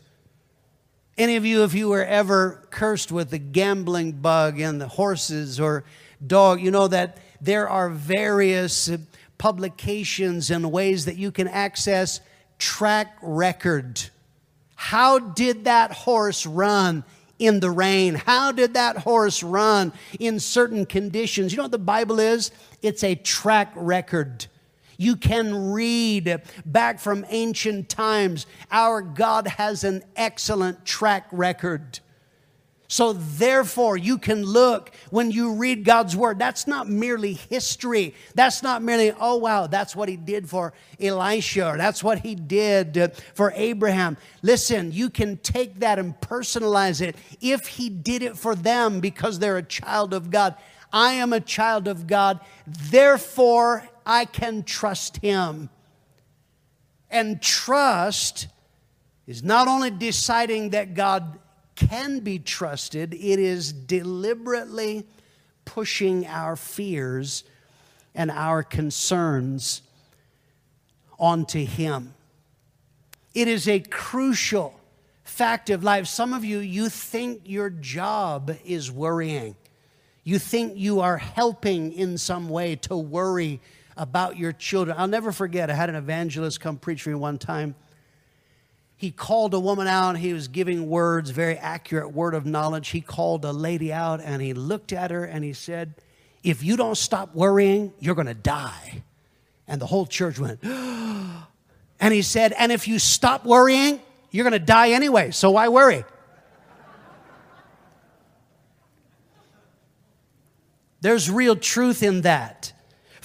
Any 1.16 1.37
of 1.37 1.44
you, 1.44 1.64
if 1.64 1.74
you 1.74 1.88
were 1.88 2.05
ever 2.05 2.66
cursed 2.70 3.12
with 3.12 3.31
the 3.31 3.38
gambling 3.38 4.12
bug 4.12 4.59
and 4.59 4.81
the 4.81 4.88
horses 4.88 5.61
or 5.61 5.85
dog, 6.26 6.61
you 6.61 6.70
know 6.70 6.88
that 6.88 7.18
there 7.40 7.68
are 7.68 7.88
various 7.88 8.90
publications 9.40 10.50
and 10.50 10.70
ways 10.70 11.07
that 11.07 11.16
you 11.16 11.33
can 11.33 11.48
access 11.48 12.20
track 12.59 13.16
record. 13.22 13.98
How 14.76 15.18
did 15.18 15.64
that 15.64 15.92
horse 15.92 16.44
run 16.44 17.05
in 17.38 17.61
the 17.61 17.70
rain? 17.70 18.16
How 18.16 18.53
did 18.53 18.74
that 18.74 18.98
horse 18.98 19.42
run 19.42 19.94
in 20.18 20.40
certain 20.40 20.85
conditions? 20.85 21.53
You 21.53 21.57
know 21.57 21.64
what 21.64 21.72
the 21.72 21.79
Bible 21.79 22.20
is? 22.20 22.50
It's 22.83 23.03
a 23.03 23.14
track 23.14 23.72
record. 23.74 24.46
You 24.98 25.16
can 25.16 25.72
read 25.72 26.42
back 26.66 27.00
from 27.00 27.24
ancient 27.31 27.88
times. 27.88 28.44
Our 28.70 29.00
God 29.00 29.46
has 29.46 29.85
an 29.85 30.03
excellent 30.16 30.85
track 30.85 31.26
record. 31.33 32.00
So, 32.92 33.12
therefore, 33.12 33.96
you 33.96 34.18
can 34.18 34.42
look 34.42 34.90
when 35.11 35.31
you 35.31 35.55
read 35.55 35.85
God's 35.85 36.16
word. 36.16 36.40
That's 36.40 36.66
not 36.66 36.88
merely 36.88 37.35
history. 37.35 38.16
That's 38.35 38.64
not 38.64 38.83
merely, 38.83 39.12
oh, 39.12 39.37
wow, 39.37 39.68
that's 39.68 39.94
what 39.94 40.09
he 40.09 40.16
did 40.16 40.48
for 40.48 40.72
Elisha, 40.98 41.68
or 41.68 41.76
that's 41.76 42.03
what 42.03 42.18
he 42.18 42.35
did 42.35 43.12
for 43.35 43.53
Abraham. 43.55 44.16
Listen, 44.42 44.90
you 44.90 45.09
can 45.09 45.37
take 45.37 45.79
that 45.79 46.00
and 46.00 46.20
personalize 46.20 47.00
it. 47.00 47.14
If 47.40 47.68
he 47.68 47.90
did 47.90 48.22
it 48.22 48.37
for 48.37 48.57
them 48.57 48.98
because 48.98 49.38
they're 49.38 49.59
a 49.59 49.62
child 49.62 50.12
of 50.12 50.33
God, 50.33 50.57
I 50.92 51.12
am 51.12 51.33
a 51.33 51.38
child 51.38 51.87
of 51.87 52.09
God, 52.09 52.40
therefore, 52.66 53.88
I 54.05 54.24
can 54.24 54.64
trust 54.64 55.18
him. 55.18 55.70
And 57.09 57.40
trust 57.40 58.48
is 59.29 59.44
not 59.44 59.68
only 59.68 59.92
deciding 59.92 60.70
that 60.70 60.94
God 60.94 61.38
can 61.88 62.21
be 62.21 62.38
trusted, 62.38 63.14
it 63.14 63.38
is 63.38 63.73
deliberately 63.73 65.07
pushing 65.64 66.27
our 66.27 66.55
fears 66.55 67.43
and 68.14 68.31
our 68.31 68.62
concerns 68.62 69.83
onto 71.19 71.64
Him. 71.64 72.14
It 73.35 73.49
is 73.49 73.66
a 73.66 73.81
crucial 73.81 74.79
fact 75.25 75.71
of 75.71 75.83
life. 75.83 76.07
Some 76.07 76.35
of 76.35 76.45
you, 76.45 76.59
you 76.59 76.88
think 76.88 77.43
your 77.45 77.71
job 77.71 78.55
is 78.64 78.90
worrying. 78.90 79.57
You 80.23 80.38
think 80.38 80.75
you 80.77 81.01
are 81.01 81.16
helping 81.16 81.93
in 81.93 82.19
some 82.19 82.49
way 82.49 82.77
to 82.77 82.97
worry 82.97 83.61
about 83.97 84.37
your 84.37 84.53
children. 84.53 84.97
I'll 84.99 85.09
never 85.09 85.33
forget, 85.33 85.71
I 85.71 85.75
had 85.75 85.88
an 85.88 85.95
evangelist 85.95 86.61
come 86.61 86.77
preach 86.77 87.03
for 87.03 87.11
me 87.11 87.14
one 87.14 87.38
time 87.38 87.75
he 89.00 89.10
called 89.10 89.54
a 89.54 89.58
woman 89.58 89.86
out. 89.86 90.18
He 90.18 90.34
was 90.34 90.48
giving 90.48 90.86
words, 90.86 91.30
very 91.30 91.56
accurate 91.56 92.12
word 92.12 92.34
of 92.34 92.44
knowledge. 92.44 92.90
He 92.90 93.00
called 93.00 93.46
a 93.46 93.50
lady 93.50 93.90
out 93.90 94.20
and 94.20 94.42
he 94.42 94.52
looked 94.52 94.92
at 94.92 95.10
her 95.10 95.24
and 95.24 95.42
he 95.42 95.54
said, 95.54 95.94
If 96.42 96.62
you 96.62 96.76
don't 96.76 96.98
stop 96.98 97.34
worrying, 97.34 97.94
you're 97.98 98.14
going 98.14 98.26
to 98.26 98.34
die. 98.34 99.02
And 99.66 99.80
the 99.80 99.86
whole 99.86 100.04
church 100.04 100.38
went, 100.38 100.62
and 100.62 102.12
he 102.12 102.20
said, 102.20 102.52
And 102.52 102.70
if 102.70 102.86
you 102.86 102.98
stop 102.98 103.46
worrying, 103.46 104.00
you're 104.32 104.44
going 104.44 104.52
to 104.52 104.58
die 104.58 104.90
anyway. 104.90 105.30
So 105.30 105.52
why 105.52 105.68
worry? 105.68 106.04
There's 111.00 111.30
real 111.30 111.56
truth 111.56 112.02
in 112.02 112.20
that. 112.20 112.74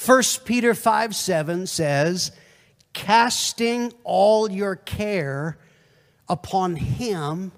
1 0.06 0.24
Peter 0.46 0.74
5 0.74 1.14
7 1.14 1.68
says, 1.68 2.32
casting 2.94 3.92
all 4.06 4.50
your 4.50 4.78
care 4.78 5.58
upon 6.28 6.76
him, 6.76 7.52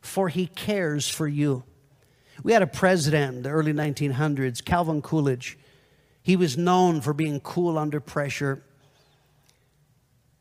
for 0.00 0.28
he 0.28 0.46
cares 0.46 1.08
for 1.08 1.26
you. 1.26 1.64
We 2.42 2.52
had 2.52 2.62
a 2.62 2.66
president 2.66 3.36
in 3.36 3.42
the 3.42 3.50
early 3.50 3.72
1900s, 3.72 4.64
Calvin 4.64 5.02
Coolidge. 5.02 5.58
He 6.22 6.36
was 6.36 6.56
known 6.56 7.00
for 7.00 7.12
being 7.12 7.40
cool 7.40 7.78
under 7.78 8.00
pressure. 8.00 8.62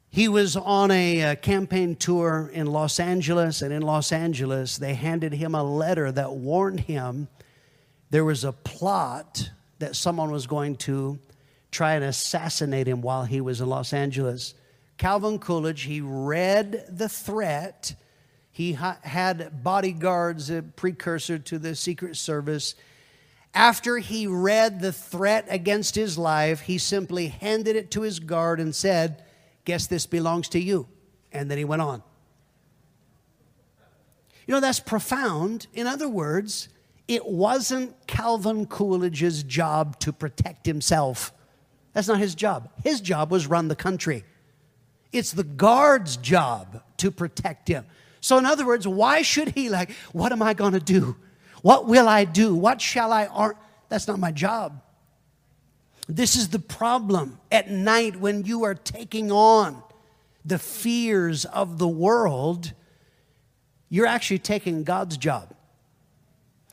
He 0.10 0.28
was 0.28 0.56
on 0.56 0.92
a, 0.92 1.22
a, 1.22 1.36
campaign 1.36 1.96
tour 1.96 2.50
in 2.54 2.68
Los 2.68 3.00
Angeles, 3.00 3.62
and 3.62 3.74
in 3.74 3.82
Los 3.82 4.12
Angeles, 4.12 4.78
they 4.78 4.94
handed 4.94 5.34
him 5.34 5.56
a 5.56 5.64
letter 5.64 6.12
that 6.12 6.34
warned 6.34 6.82
him 6.82 7.28
there 8.12 8.24
was 8.24 8.44
a 8.44 8.54
plot 8.54 9.50
that 9.80 9.96
someone 9.96 10.32
was 10.32 10.48
going 10.48 10.78
to 10.78 11.20
try 11.70 11.96
and 11.96 12.06
assassinate 12.06 12.88
him 12.88 13.02
while 13.02 13.26
he 13.26 13.42
was 13.42 13.60
in 13.60 13.68
Los 13.68 13.92
Angeles. 13.92 14.54
Calvin 14.98 15.40
Coolidge, 15.40 15.84
he 15.84 16.02
read 16.02 16.86
the 16.90 17.10
threat. 17.10 17.96
He 18.52 18.74
ha- 18.74 19.00
had 19.02 19.64
bodyguards, 19.64 20.50
a 20.50 20.62
precursor 20.62 21.38
to 21.40 21.60
the 21.60 21.76
Secret 21.76 22.16
Service. 22.16 22.76
After 23.54 23.98
he 23.98 24.28
read 24.28 24.80
the 24.80 24.94
threat 24.94 25.46
against 25.50 25.96
his 25.96 26.18
life, 26.18 26.62
he 26.62 26.78
simply 26.78 27.28
handed 27.28 27.76
it 27.76 27.92
to 27.92 28.02
his 28.02 28.20
guard 28.20 28.60
and 28.60 28.74
said, 28.74 29.24
Guess 29.66 29.88
this 29.88 30.06
belongs 30.06 30.48
to 30.50 30.60
you. 30.60 30.88
And 31.32 31.50
then 31.50 31.58
he 31.58 31.66
went 31.66 31.82
on. 31.82 32.04
You 34.48 34.54
know, 34.54 34.60
that's 34.60 34.80
profound. 34.80 35.68
In 35.74 35.88
other 35.88 36.08
words, 36.08 36.70
it 37.08 37.26
wasn't 37.26 38.08
Calvin 38.08 38.68
Coolidge's 38.68 39.44
job 39.44 40.00
to 40.00 40.14
protect 40.14 40.66
himself. 40.66 41.34
That's 41.94 42.08
not 42.08 42.20
his 42.20 42.36
job. 42.36 42.70
His 42.84 43.02
job 43.02 43.32
was 43.32 43.48
run 43.48 43.68
the 43.68 43.76
country. 43.76 44.24
It's 45.16 45.32
the 45.32 45.46
guard's 45.46 46.18
job 46.18 46.84
to 46.98 47.10
protect 47.10 47.70
him. 47.70 47.86
So, 48.20 48.38
in 48.38 48.46
other 48.46 48.66
words, 48.66 48.86
why 48.86 49.22
should 49.22 49.50
he, 49.50 49.70
like, 49.70 49.92
what 50.12 50.32
am 50.34 50.42
I 50.42 50.54
going 50.54 50.74
to 50.74 50.80
do? 50.80 51.16
What 51.62 51.88
will 51.88 52.10
I 52.10 52.26
do? 52.26 52.54
What 52.54 52.82
shall 52.82 53.14
I? 53.14 53.28
Ar-? 53.28 53.58
That's 53.88 54.08
not 54.08 54.20
my 54.20 54.32
job. 54.32 54.82
This 56.10 56.36
is 56.36 56.50
the 56.50 56.60
problem 56.60 57.40
at 57.50 57.72
night 57.72 58.20
when 58.20 58.44
you 58.44 58.64
are 58.66 58.76
taking 58.76 59.32
on 59.32 59.82
the 60.44 60.60
fears 60.60 61.46
of 61.46 61.78
the 61.78 61.88
world. 61.88 62.74
You're 63.90 64.08
actually 64.08 64.40
taking 64.40 64.84
God's 64.84 65.16
job. 65.16 65.56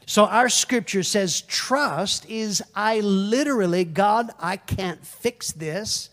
So, 0.04 0.24
our 0.24 0.48
scripture 0.48 1.04
says 1.04 1.42
trust 1.42 2.28
is 2.28 2.60
I 2.74 2.98
literally, 3.00 3.84
God, 3.84 4.32
I 4.40 4.56
can't 4.56 5.06
fix 5.06 5.52
this, 5.52 6.10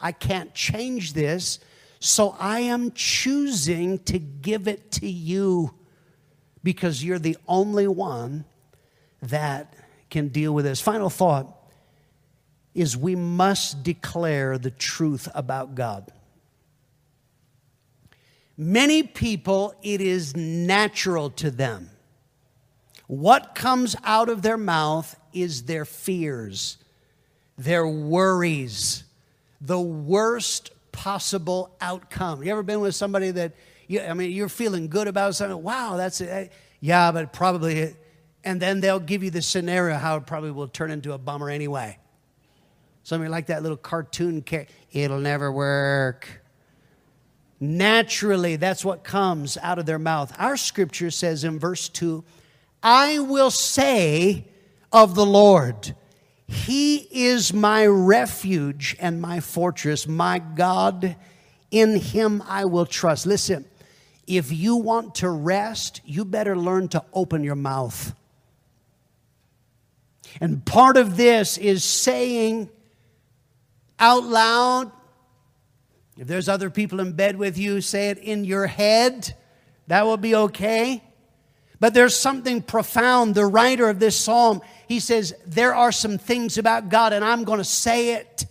I 0.00 0.12
can't 0.12 0.54
change 0.54 1.14
this. 1.14 1.58
So 2.04 2.34
I 2.40 2.60
am 2.60 2.90
choosing 2.90 4.00
to 4.06 4.18
give 4.18 4.66
it 4.66 4.90
to 4.90 5.08
you 5.08 5.72
because 6.64 7.04
you're 7.04 7.20
the 7.20 7.36
only 7.46 7.86
one 7.86 8.44
that 9.22 9.72
can 10.10 10.26
deal 10.26 10.52
with 10.52 10.64
this. 10.64 10.80
Final 10.80 11.08
thought 11.08 11.46
is 12.74 12.96
we 12.96 13.14
must 13.14 13.84
declare 13.84 14.58
the 14.58 14.72
truth 14.72 15.28
about 15.32 15.76
God. 15.76 16.10
Many 18.56 19.04
people, 19.04 19.72
it 19.80 20.00
is 20.00 20.34
natural 20.34 21.30
to 21.30 21.52
them. 21.52 21.88
What 23.06 23.54
comes 23.54 23.94
out 24.02 24.28
of 24.28 24.42
their 24.42 24.58
mouth 24.58 25.16
is 25.32 25.62
their 25.66 25.84
fears, 25.84 26.78
their 27.56 27.86
worries, 27.86 29.04
the 29.60 29.80
worst 29.80 30.72
possible 30.92 31.74
outcome. 31.80 32.42
You 32.42 32.52
ever 32.52 32.62
been 32.62 32.80
with 32.80 32.94
somebody 32.94 33.30
that, 33.32 33.54
you, 33.88 34.00
I 34.00 34.14
mean, 34.14 34.30
you're 34.30 34.48
feeling 34.48 34.88
good 34.88 35.08
about 35.08 35.34
something? 35.34 35.62
Wow, 35.62 35.96
that's 35.96 36.20
it. 36.20 36.28
Eh, 36.28 36.48
yeah, 36.80 37.10
but 37.12 37.32
probably, 37.32 37.78
it, 37.78 37.96
and 38.44 38.60
then 38.60 38.80
they'll 38.80 39.00
give 39.00 39.22
you 39.22 39.30
the 39.30 39.42
scenario 39.42 39.96
how 39.96 40.16
it 40.16 40.26
probably 40.26 40.50
will 40.50 40.68
turn 40.68 40.90
into 40.90 41.12
a 41.12 41.18
bummer 41.18 41.50
anyway. 41.50 41.98
Some 43.04 43.20
of 43.20 43.26
you 43.26 43.30
like 43.30 43.46
that 43.46 43.62
little 43.62 43.76
cartoon 43.76 44.42
character. 44.42 44.72
It'll 44.92 45.18
never 45.18 45.50
work. 45.50 46.42
Naturally, 47.58 48.56
that's 48.56 48.84
what 48.84 49.04
comes 49.04 49.56
out 49.56 49.78
of 49.78 49.86
their 49.86 49.98
mouth. 49.98 50.32
Our 50.38 50.56
scripture 50.56 51.10
says 51.10 51.44
in 51.44 51.58
verse 51.58 51.88
2 51.88 52.24
I 52.82 53.20
will 53.20 53.50
say 53.50 54.46
of 54.92 55.14
the 55.14 55.24
Lord, 55.24 55.94
He 56.52 56.96
is 57.10 57.52
my 57.52 57.86
refuge 57.86 58.94
and 59.00 59.20
my 59.20 59.40
fortress, 59.40 60.06
my 60.06 60.38
God, 60.38 61.16
in 61.70 61.98
Him 61.98 62.42
I 62.46 62.66
will 62.66 62.84
trust. 62.84 63.26
Listen, 63.26 63.64
if 64.26 64.52
you 64.52 64.76
want 64.76 65.16
to 65.16 65.30
rest, 65.30 66.02
you 66.04 66.24
better 66.24 66.56
learn 66.56 66.88
to 66.88 67.02
open 67.12 67.42
your 67.42 67.56
mouth. 67.56 68.14
And 70.40 70.64
part 70.64 70.96
of 70.96 71.16
this 71.16 71.58
is 71.58 71.84
saying 71.84 72.68
out 73.98 74.24
loud, 74.24 74.92
if 76.18 76.26
there's 76.26 76.48
other 76.48 76.68
people 76.68 77.00
in 77.00 77.12
bed 77.12 77.36
with 77.36 77.56
you, 77.56 77.80
say 77.80 78.10
it 78.10 78.18
in 78.18 78.44
your 78.44 78.66
head. 78.66 79.34
That 79.86 80.04
will 80.04 80.18
be 80.18 80.34
okay. 80.34 81.02
But 81.82 81.94
there's 81.94 82.14
something 82.14 82.62
profound. 82.62 83.34
The 83.34 83.44
writer 83.44 83.88
of 83.88 83.98
this 83.98 84.14
psalm, 84.14 84.62
he 84.86 85.00
says, 85.00 85.34
There 85.44 85.74
are 85.74 85.90
some 85.90 86.16
things 86.16 86.56
about 86.56 86.90
God, 86.90 87.12
and 87.12 87.24
I'm 87.24 87.42
going 87.42 87.58
to 87.58 87.64
say 87.64 88.14
it. 88.14 88.46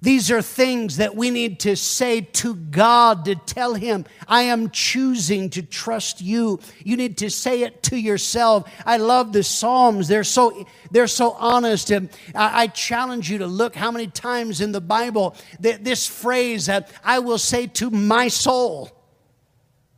These 0.00 0.30
are 0.30 0.42
things 0.42 0.98
that 0.98 1.16
we 1.16 1.30
need 1.30 1.58
to 1.60 1.74
say 1.74 2.20
to 2.20 2.54
God 2.54 3.24
to 3.24 3.34
tell 3.34 3.74
Him, 3.74 4.04
I 4.28 4.42
am 4.42 4.70
choosing 4.70 5.50
to 5.50 5.62
trust 5.62 6.20
you. 6.20 6.60
You 6.84 6.96
need 6.96 7.18
to 7.18 7.30
say 7.30 7.62
it 7.62 7.82
to 7.84 7.96
yourself. 7.96 8.72
I 8.86 8.98
love 8.98 9.32
the 9.32 9.42
Psalms. 9.42 10.06
They're 10.06 10.22
so, 10.22 10.68
they're 10.92 11.08
so 11.08 11.32
honest. 11.32 11.90
And 11.90 12.10
I, 12.32 12.68
challenge 12.68 13.28
you 13.28 13.38
to 13.38 13.48
look 13.48 13.74
how 13.74 13.90
many 13.90 14.06
times 14.06 14.60
in 14.60 14.70
the 14.70 14.80
Bible 14.80 15.34
that 15.58 15.82
this 15.82 16.06
phrase, 16.06 16.66
that 16.66 16.92
I 17.02 17.18
will 17.18 17.38
say 17.38 17.66
to 17.66 17.90
my 17.90 18.28
soul. 18.28 18.95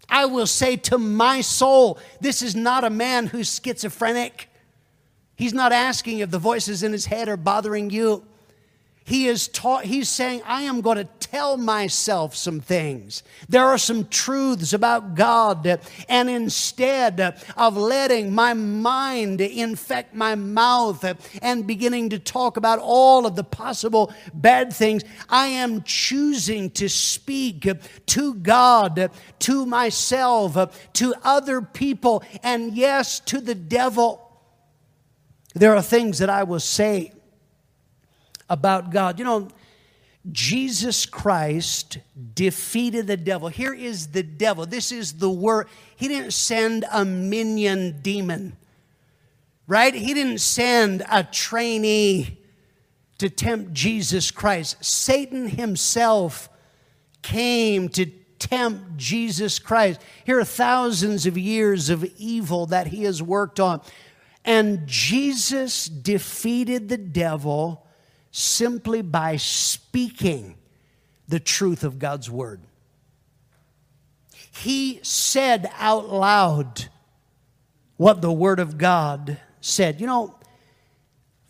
I 0.09 0.27
will 0.27 0.47
say 0.47 0.77
to 0.77 0.99
my 0.99 1.41
soul, 1.41 1.99
this 2.21 2.43
is 2.43 2.55
not 2.55 2.85
a 2.85 2.91
man 2.91 3.27
who's 3.27 3.61
schizophrenic. 3.63 4.49
He's 5.37 5.55
not 5.55 5.73
asking 5.73 6.19
if 6.19 6.31
the 6.31 6.39
voices 6.39 6.83
in 6.83 6.93
his 6.93 7.07
head 7.07 7.29
are 7.29 7.37
bothering 7.37 7.91
you 7.91 8.25
he 9.09 9.27
is 9.27 9.49
taught 9.49 9.85
he's 9.85 10.09
saying 10.09 10.43
i 10.45 10.63
am 10.63 10.83
going 10.83 10.99
to 10.99 11.09
tell 11.31 11.57
myself 11.57 12.35
some 12.35 12.61
things. 12.61 13.23
There 13.49 13.65
are 13.65 13.79
some 13.79 14.09
truths 14.09 14.73
about 14.73 15.15
god 15.15 15.81
and 16.09 16.31
instead 16.31 17.21
of 17.57 17.77
letting 17.77 18.35
my 18.35 18.55
mind 18.55 19.41
infect 19.41 20.15
my 20.15 20.35
mouth 20.35 21.05
and 21.43 21.67
beginning 21.67 22.11
to 22.11 22.19
talk 22.19 22.57
about 22.57 22.79
all 22.79 23.27
of 23.27 23.37
the 23.37 23.45
possible 23.45 24.13
bad 24.33 24.73
things 24.73 25.03
i 25.29 25.47
am 25.47 25.83
choosing 25.83 26.71
to 26.71 26.89
speak 26.89 27.69
to 28.07 28.35
god 28.35 29.11
to 29.41 29.67
myself 29.67 30.91
to 30.93 31.15
other 31.25 31.61
people 31.61 32.23
and 32.43 32.75
yes 32.75 33.21
to 33.21 33.41
the 33.41 33.55
devil. 33.55 34.25
There 35.55 35.75
are 35.75 35.83
things 35.83 36.19
that 36.19 36.31
i 36.31 36.43
will 36.45 36.61
say 36.61 37.13
about 38.49 38.91
God. 38.91 39.19
You 39.19 39.25
know, 39.25 39.49
Jesus 40.31 41.07
Christ 41.07 41.99
defeated 42.35 43.07
the 43.07 43.17
devil. 43.17 43.49
Here 43.49 43.73
is 43.73 44.09
the 44.09 44.23
devil. 44.23 44.67
This 44.67 44.93
is 44.93 45.15
the 45.15 45.31
word. 45.31 45.69
He 45.97 46.09
didn't 46.09 46.33
send 46.33 46.85
a 46.93 47.05
minion 47.05 48.01
demon, 48.03 48.57
right? 49.67 49.95
He 49.95 50.15
didn't 50.15 50.39
send 50.39 51.05
a 51.11 51.25
trainee 51.25 52.39
to 53.19 53.31
tempt 53.31 53.73
Jesus 53.73 54.31
Christ. 54.31 54.85
Satan 54.85 55.49
himself 55.49 56.49
came 57.23 57.89
to 57.91 58.07
tempt 58.39 58.97
Jesus 58.97 59.59
Christ. 59.59 60.01
Here 60.25 60.39
are 60.39 60.45
thousands 60.45 61.27
of 61.27 61.37
years 61.37 61.91
of 61.91 62.05
evil 62.17 62.67
that 62.67 62.89
he 62.89 63.05
has 63.05 63.23
worked 63.23 63.59
on. 63.59 63.81
And 64.45 64.87
Jesus 64.87 65.87
defeated 65.87 66.89
the 66.89 66.99
devil 66.99 67.85
simply 68.39 69.03
by 69.03 69.37
speaking 69.37 70.55
the 71.27 71.41
truth 71.41 71.83
of 71.83 71.99
God's 71.99 72.31
word. 72.31 72.61
He 74.53 75.01
said 75.03 75.69
out 75.77 76.09
loud 76.09 76.87
what 77.97 78.23
the 78.23 78.33
word 78.33 78.61
of 78.61 78.79
God 78.79 79.39
said. 79.61 80.01
You 80.01 80.07
know, 80.07 80.37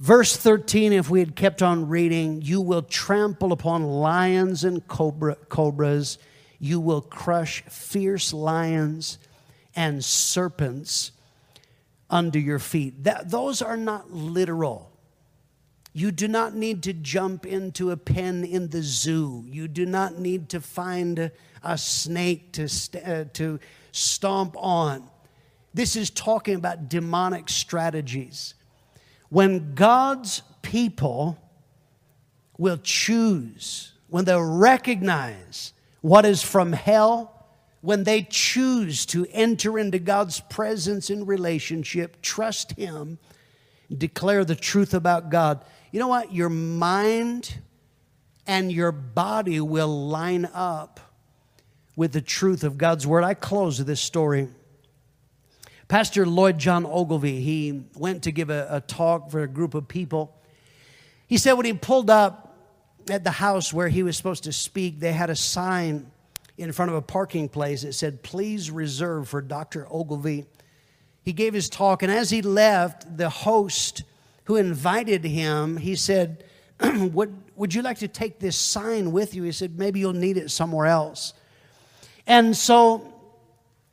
verse 0.01 0.35
13, 0.35 0.95
if 0.95 1.11
we 1.11 1.21
had 1.21 1.37
kept 1.37 1.61
on 1.63 1.89
reading, 1.89 2.41
you 2.41 2.63
will 2.63 2.83
trample 2.83 3.53
upon 3.53 3.83
lions 3.83 4.65
and 4.65 4.87
cobra, 4.89 5.35
cobras, 5.51 6.17
you 6.59 6.81
will 6.81 7.03
crush 7.03 7.63
fierce 7.65 8.33
lions 8.33 9.19
and 9.77 10.03
serpents 10.03 11.13
under 12.09 12.39
your 12.39 12.59
feet. 12.59 13.05
That, 13.05 13.31
those 13.31 13.61
are 13.61 13.77
not 13.77 14.11
literal. 14.11 14.88
You 15.93 16.11
do 16.13 16.29
not 16.29 16.55
need 16.55 16.83
to 16.85 16.93
jump 16.93 17.47
into 17.47 17.91
a 17.91 17.97
pen 17.97 18.45
in 18.45 18.69
the 18.69 18.83
zoo. 18.83 19.45
You 19.49 19.69
do 19.69 19.87
not 19.87 20.19
need 20.19 20.49
to 20.51 20.61
find 20.61 21.19
a, 21.19 21.33
a 21.63 21.77
snake 21.77 22.53
to, 22.53 22.69
st- 22.69 23.07
uh, 23.07 23.25
to 23.35 23.59
stomp 23.93 24.55
on. 24.57 25.09
This 25.75 25.97
is 25.97 26.11
talking 26.11 26.55
about 26.55 26.89
demonic 26.89 27.49
strategies. 27.49 28.55
When 29.29 29.75
God's 29.75 30.43
people 30.63 31.39
will 32.57 32.79
choose, 32.83 33.93
when 34.09 34.25
they 34.25 34.37
recognize 34.39 35.73
what 36.01 36.25
is 36.25 36.43
from 36.43 36.73
hell, 36.73 37.47
when 37.81 38.05
they 38.05 38.27
choose 38.29 39.07
to 39.07 39.27
enter 39.31 39.79
into 39.79 39.99
God's 39.99 40.41
presence 40.41 41.11
in 41.11 41.27
relationship, 41.27 42.21
trust 42.23 42.73
Him, 42.73 43.19
declare 43.97 44.45
the 44.45 44.57
truth 44.57 44.95
about 44.95 45.31
God, 45.31 45.65
you 45.91 45.99
know 46.01 46.09
what? 46.09 46.33
Your 46.33 46.49
mind 46.49 47.55
and 48.47 48.73
your 48.73 48.93
body 48.93 49.61
will 49.61 50.09
line 50.09 50.49
up 50.53 51.01
with 51.97 52.13
the 52.13 52.21
truth 52.21 52.65
of 52.65 52.79
God's 52.79 53.07
word. 53.07 53.25
I 53.25 53.35
close 53.35 53.85
this 53.85 54.01
story. 54.01 54.49
Pastor 55.89 56.27
Lloyd 56.27 56.59
John 56.59 56.85
Ogilvie, 56.85 57.41
he 57.41 57.85
went 57.95 58.25
to 58.25 58.33
give 58.33 58.51
a, 58.51 58.67
a 58.71 58.81
talk 58.81 59.31
for 59.31 59.43
a 59.43 59.49
group 59.49 59.75
of 59.75 59.89
people. 59.89 60.35
He 61.27 61.39
said 61.39 61.55
when 61.55 61.67
he 61.67 61.73
pulled 61.73 62.11
up 62.11 62.57
at 63.11 63.25
the 63.25 63.31
house 63.31 63.73
where 63.73 63.89
he 63.89 64.03
was 64.03 64.17
supposed 64.17 64.45
to 64.45 64.53
speak, 64.53 65.01
they 65.01 65.13
had 65.13 65.31
a 65.31 65.37
sign 65.37 66.11
in 66.59 66.73
front 66.73 66.91
of 66.91 66.97
a 66.97 67.03
parking 67.03 67.49
place 67.49 67.83
that 67.83 67.95
said, 67.95 68.23
Please 68.23 68.71
reserve 68.71 69.29
for 69.29 69.41
Dr. 69.41 69.87
Ogilvie. 69.91 70.45
He 71.23 71.33
gave 71.33 71.55
his 71.55 71.69
talk, 71.69 72.03
and 72.03 72.13
as 72.13 72.31
he 72.31 72.43
left, 72.43 73.17
the 73.17 73.29
host 73.29 74.03
who 74.49 74.57
invited 74.57 75.27
him, 75.27 75.77
he 75.77 75.95
said, 75.95 76.43
would, 76.83 77.37
would 77.55 77.75
you 77.75 77.83
like 77.83 77.99
to 77.99 78.09
take 78.09 78.39
this 78.39 78.57
sign 78.57 79.13
with 79.13 79.35
you? 79.35 79.43
He 79.43 79.53
said, 79.53 79.79
Maybe 79.79 80.01
you'll 80.01 80.15
need 80.15 80.39
it 80.39 80.51
somewhere 80.51 80.87
else. 80.87 81.35
And 82.27 82.57
so 82.57 83.13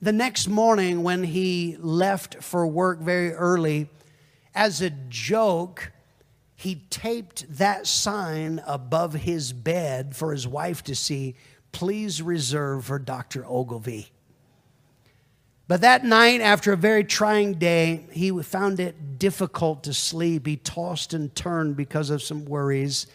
the 0.02 0.14
next 0.14 0.48
morning, 0.48 1.04
when 1.04 1.26
he 1.26 1.76
left 1.78 2.42
for 2.42 2.66
work 2.66 3.02
very 3.02 3.34
early, 3.34 3.90
as 4.54 4.82
a 4.82 4.92
joke, 5.10 5.92
he 6.56 6.76
taped 6.90 7.58
that 7.58 7.86
sign 7.86 8.64
above 8.66 9.12
his 9.12 9.52
bed 9.52 10.16
for 10.16 10.32
his 10.32 10.48
wife 10.48 10.82
to 10.86 10.96
see. 10.96 11.36
Please 11.74 12.22
reserve 12.22 12.86
for 12.86 12.98
Dr. 12.98 13.46
Ogilvie. 13.46 14.10
But 15.68 15.82
that 15.82 16.06
night, 16.06 16.42
after 16.42 16.74
a 16.74 16.78
very 16.78 17.04
trying 17.04 17.56
day, 17.56 18.06
he 18.12 18.32
found 18.44 18.80
it 18.80 19.18
difficult 19.18 19.84
to 19.86 19.94
sleep. 19.94 20.46
He 20.46 20.58
tossed 20.58 21.14
and 21.14 21.34
turned 21.36 21.76
because 21.76 22.12
of 22.12 22.22
some 22.22 22.46
worries. 22.46 23.08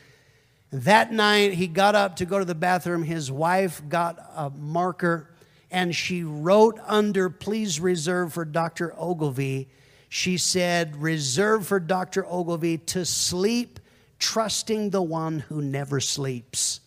That 0.72 1.12
night, 1.12 1.55
he 1.55 1.68
got 1.68 1.94
up 1.94 2.16
to 2.16 2.24
go 2.24 2.40
to 2.40 2.44
the 2.44 2.55
bathroom. 2.55 3.05
His 3.05 3.30
wife 3.30 3.82
got 3.88 4.18
a 4.34 4.51
marker 4.51 5.30
and 5.70 5.94
she 5.94 6.24
wrote 6.24 6.80
under, 6.86 7.30
please 7.30 7.78
reserve 7.78 8.32
for 8.32 8.44
Dr. 8.44 8.92
Ogilvie. 8.98 9.68
She 10.09 10.36
said, 10.36 10.96
reserve 10.96 11.66
for 11.66 11.78
Dr. 11.78 12.26
Ogilvie 12.26 12.78
to 12.78 13.05
sleep, 13.05 13.78
trusting 14.18 14.90
the 14.90 15.03
one 15.03 15.40
who 15.40 15.62
never 15.62 16.01
sleeps. 16.01 16.80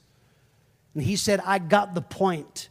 And 0.93 1.03
he 1.03 1.15
said, 1.15 1.41
I 1.45 1.59
got 1.59 1.93
the 1.93 2.01
point. 2.01 2.67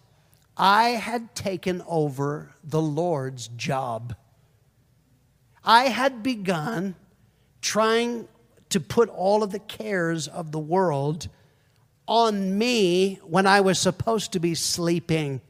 I 0.56 0.90
had 0.90 1.34
taken 1.34 1.82
over 1.86 2.52
the 2.62 2.80
Lord's 2.80 3.48
job. 3.48 4.14
I 5.64 5.84
had 5.84 6.22
begun 6.22 6.94
trying 7.60 8.28
to 8.70 8.80
put 8.80 9.08
all 9.08 9.42
of 9.42 9.52
the 9.52 9.58
cares 9.58 10.28
of 10.28 10.52
the 10.52 10.58
world 10.58 11.28
on 12.06 12.58
me 12.58 13.20
when 13.22 13.46
I 13.46 13.60
was 13.60 13.78
supposed 13.78 14.32
to 14.32 14.40
be 14.40 14.54
sleeping. 14.54 15.40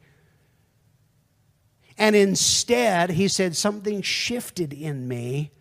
And 1.97 2.15
instead, 2.15 3.11
he 3.11 3.29
said, 3.29 3.57
something 3.57 4.03
shifted 4.03 4.73
in 4.73 5.09
me 5.09 5.53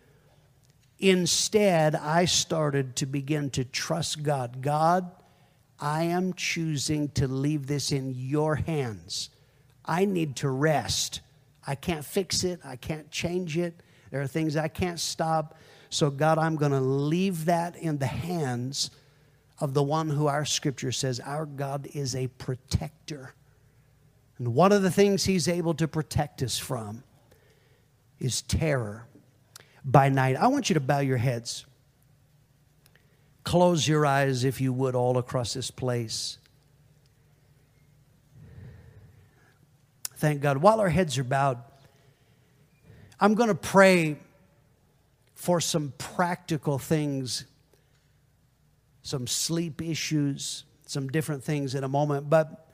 Instead, 1.02 1.96
I 1.96 2.26
started 2.26 2.94
to 2.96 3.06
begin 3.06 3.50
to 3.50 3.64
trust 3.64 4.22
God. 4.22 4.62
God, 4.62 5.10
I 5.82 6.04
am 6.04 6.32
choosing 6.34 7.08
to 7.10 7.26
leave 7.26 7.66
this 7.66 7.90
in 7.90 8.14
your 8.14 8.54
hands. 8.54 9.30
I 9.84 10.04
need 10.04 10.36
to 10.36 10.48
rest. 10.48 11.20
I 11.66 11.74
can't 11.74 12.04
fix 12.04 12.44
it, 12.44 12.60
I 12.64 12.76
can't 12.76 13.10
change 13.10 13.58
it. 13.58 13.74
There 14.12 14.22
are 14.22 14.28
things 14.28 14.56
I 14.56 14.68
can't 14.68 15.00
stop. 15.00 15.58
So, 15.90 16.08
God, 16.08 16.38
I'm 16.38 16.54
going 16.54 16.72
to 16.72 16.80
leave 16.80 17.46
that 17.46 17.76
in 17.76 17.98
the 17.98 18.06
hands 18.06 18.92
of 19.58 19.74
the 19.74 19.82
one 19.82 20.08
who 20.08 20.28
our 20.28 20.44
scripture 20.44 20.92
says 20.92 21.18
our 21.18 21.46
God 21.46 21.88
is 21.94 22.14
a 22.14 22.28
protector. 22.28 23.34
And 24.38 24.54
one 24.54 24.70
of 24.70 24.82
the 24.82 24.90
things 24.90 25.24
he's 25.24 25.48
able 25.48 25.74
to 25.74 25.88
protect 25.88 26.42
us 26.42 26.58
from 26.58 27.02
is 28.20 28.42
terror 28.42 29.06
by 29.84 30.08
night. 30.08 30.36
I 30.36 30.46
want 30.46 30.70
you 30.70 30.74
to 30.74 30.80
bow 30.80 31.00
your 31.00 31.16
heads. 31.16 31.66
Close 33.44 33.86
your 33.86 34.06
eyes, 34.06 34.44
if 34.44 34.60
you 34.60 34.72
would, 34.72 34.94
all 34.94 35.18
across 35.18 35.54
this 35.54 35.70
place. 35.70 36.38
Thank 40.16 40.40
God. 40.40 40.58
While 40.58 40.80
our 40.80 40.88
heads 40.88 41.18
are 41.18 41.24
bowed, 41.24 41.58
I'm 43.18 43.34
going 43.34 43.48
to 43.48 43.54
pray 43.54 44.18
for 45.34 45.60
some 45.60 45.92
practical 45.98 46.78
things, 46.78 47.44
some 49.02 49.26
sleep 49.26 49.82
issues, 49.82 50.64
some 50.86 51.08
different 51.08 51.42
things 51.42 51.74
in 51.74 51.82
a 51.82 51.88
moment. 51.88 52.30
But 52.30 52.68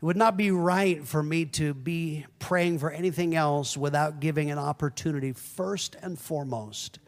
it 0.00 0.04
would 0.04 0.16
not 0.16 0.36
be 0.36 0.50
right 0.50 1.06
for 1.06 1.22
me 1.22 1.44
to 1.46 1.74
be 1.74 2.26
praying 2.40 2.78
for 2.80 2.90
anything 2.90 3.36
else 3.36 3.76
without 3.76 4.18
giving 4.18 4.50
an 4.50 4.58
opportunity, 4.58 5.32
first 5.32 5.96
and 6.02 6.18
foremost. 6.18 6.98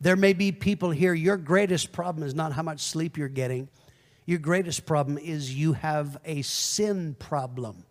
There 0.00 0.16
may 0.16 0.32
be 0.32 0.52
people 0.52 0.90
here, 0.90 1.12
your 1.12 1.36
greatest 1.36 1.92
problem 1.92 2.26
is 2.26 2.34
not 2.34 2.52
how 2.52 2.62
much 2.62 2.80
sleep 2.80 3.16
you're 3.16 3.28
getting. 3.28 3.68
Your 4.26 4.38
greatest 4.38 4.86
problem 4.86 5.18
is 5.18 5.54
you 5.54 5.72
have 5.72 6.18
a 6.24 6.42
sin 6.42 7.16
problem. 7.18 7.84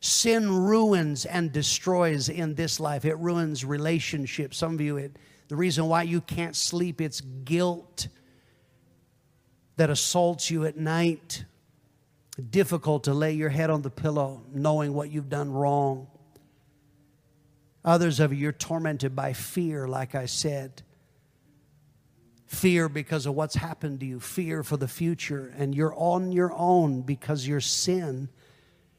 Sin 0.00 0.50
ruins 0.50 1.24
and 1.24 1.52
destroys 1.52 2.28
in 2.28 2.54
this 2.54 2.80
life. 2.80 3.04
It 3.04 3.16
ruins 3.18 3.64
relationships. 3.64 4.56
Some 4.56 4.74
of 4.74 4.80
you, 4.80 4.96
it, 4.96 5.16
the 5.48 5.56
reason 5.56 5.86
why 5.86 6.02
you 6.02 6.20
can't 6.20 6.56
sleep, 6.56 7.00
it's 7.00 7.20
guilt 7.20 8.08
that 9.76 9.88
assaults 9.88 10.50
you 10.50 10.64
at 10.66 10.76
night 10.76 11.44
difficult 12.50 13.04
to 13.04 13.14
lay 13.14 13.32
your 13.32 13.50
head 13.50 13.70
on 13.70 13.82
the 13.82 13.90
pillow 13.90 14.42
knowing 14.52 14.94
what 14.94 15.10
you've 15.10 15.28
done 15.28 15.50
wrong. 15.50 16.06
Others 17.84 18.20
of 18.20 18.32
you, 18.32 18.40
you're 18.40 18.52
tormented 18.52 19.16
by 19.16 19.32
fear, 19.32 19.88
like 19.88 20.14
I 20.14 20.26
said. 20.26 20.82
Fear 22.50 22.88
because 22.88 23.26
of 23.26 23.36
what's 23.36 23.54
happened 23.54 24.00
to 24.00 24.06
you, 24.06 24.18
fear 24.18 24.64
for 24.64 24.76
the 24.76 24.88
future, 24.88 25.54
and 25.56 25.72
you're 25.72 25.94
on 25.94 26.32
your 26.32 26.52
own 26.52 27.02
because 27.02 27.46
your 27.46 27.60
sin 27.60 28.28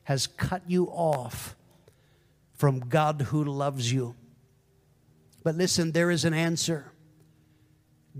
has 0.04 0.26
cut 0.26 0.62
you 0.68 0.86
off 0.86 1.58
from 2.54 2.80
God 2.80 3.24
who 3.24 3.43
loves 3.43 3.91
you. 3.91 4.16
But 5.43 5.56
listen, 5.56 5.91
there 5.91 6.10
is 6.10 6.24
an 6.24 6.34
answer. 6.34 6.93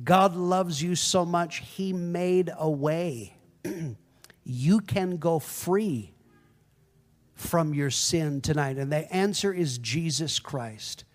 God 0.04 0.36
loves 0.36 0.84
you 0.84 0.96
so 0.96 1.24
much, 1.24 1.60
He 1.60 1.94
made 1.94 2.52
a 2.58 2.70
way. 2.70 3.38
you 4.44 4.82
can 4.82 5.16
go 5.16 5.40
free 5.40 6.14
from 7.36 7.74
your 7.74 7.90
sin 7.90 8.42
tonight? 8.42 8.78
And 8.78 8.92
the 8.92 9.10
answer 9.14 9.54
is 9.54 9.78
Jesus 9.78 10.40
Christ. 10.40 11.06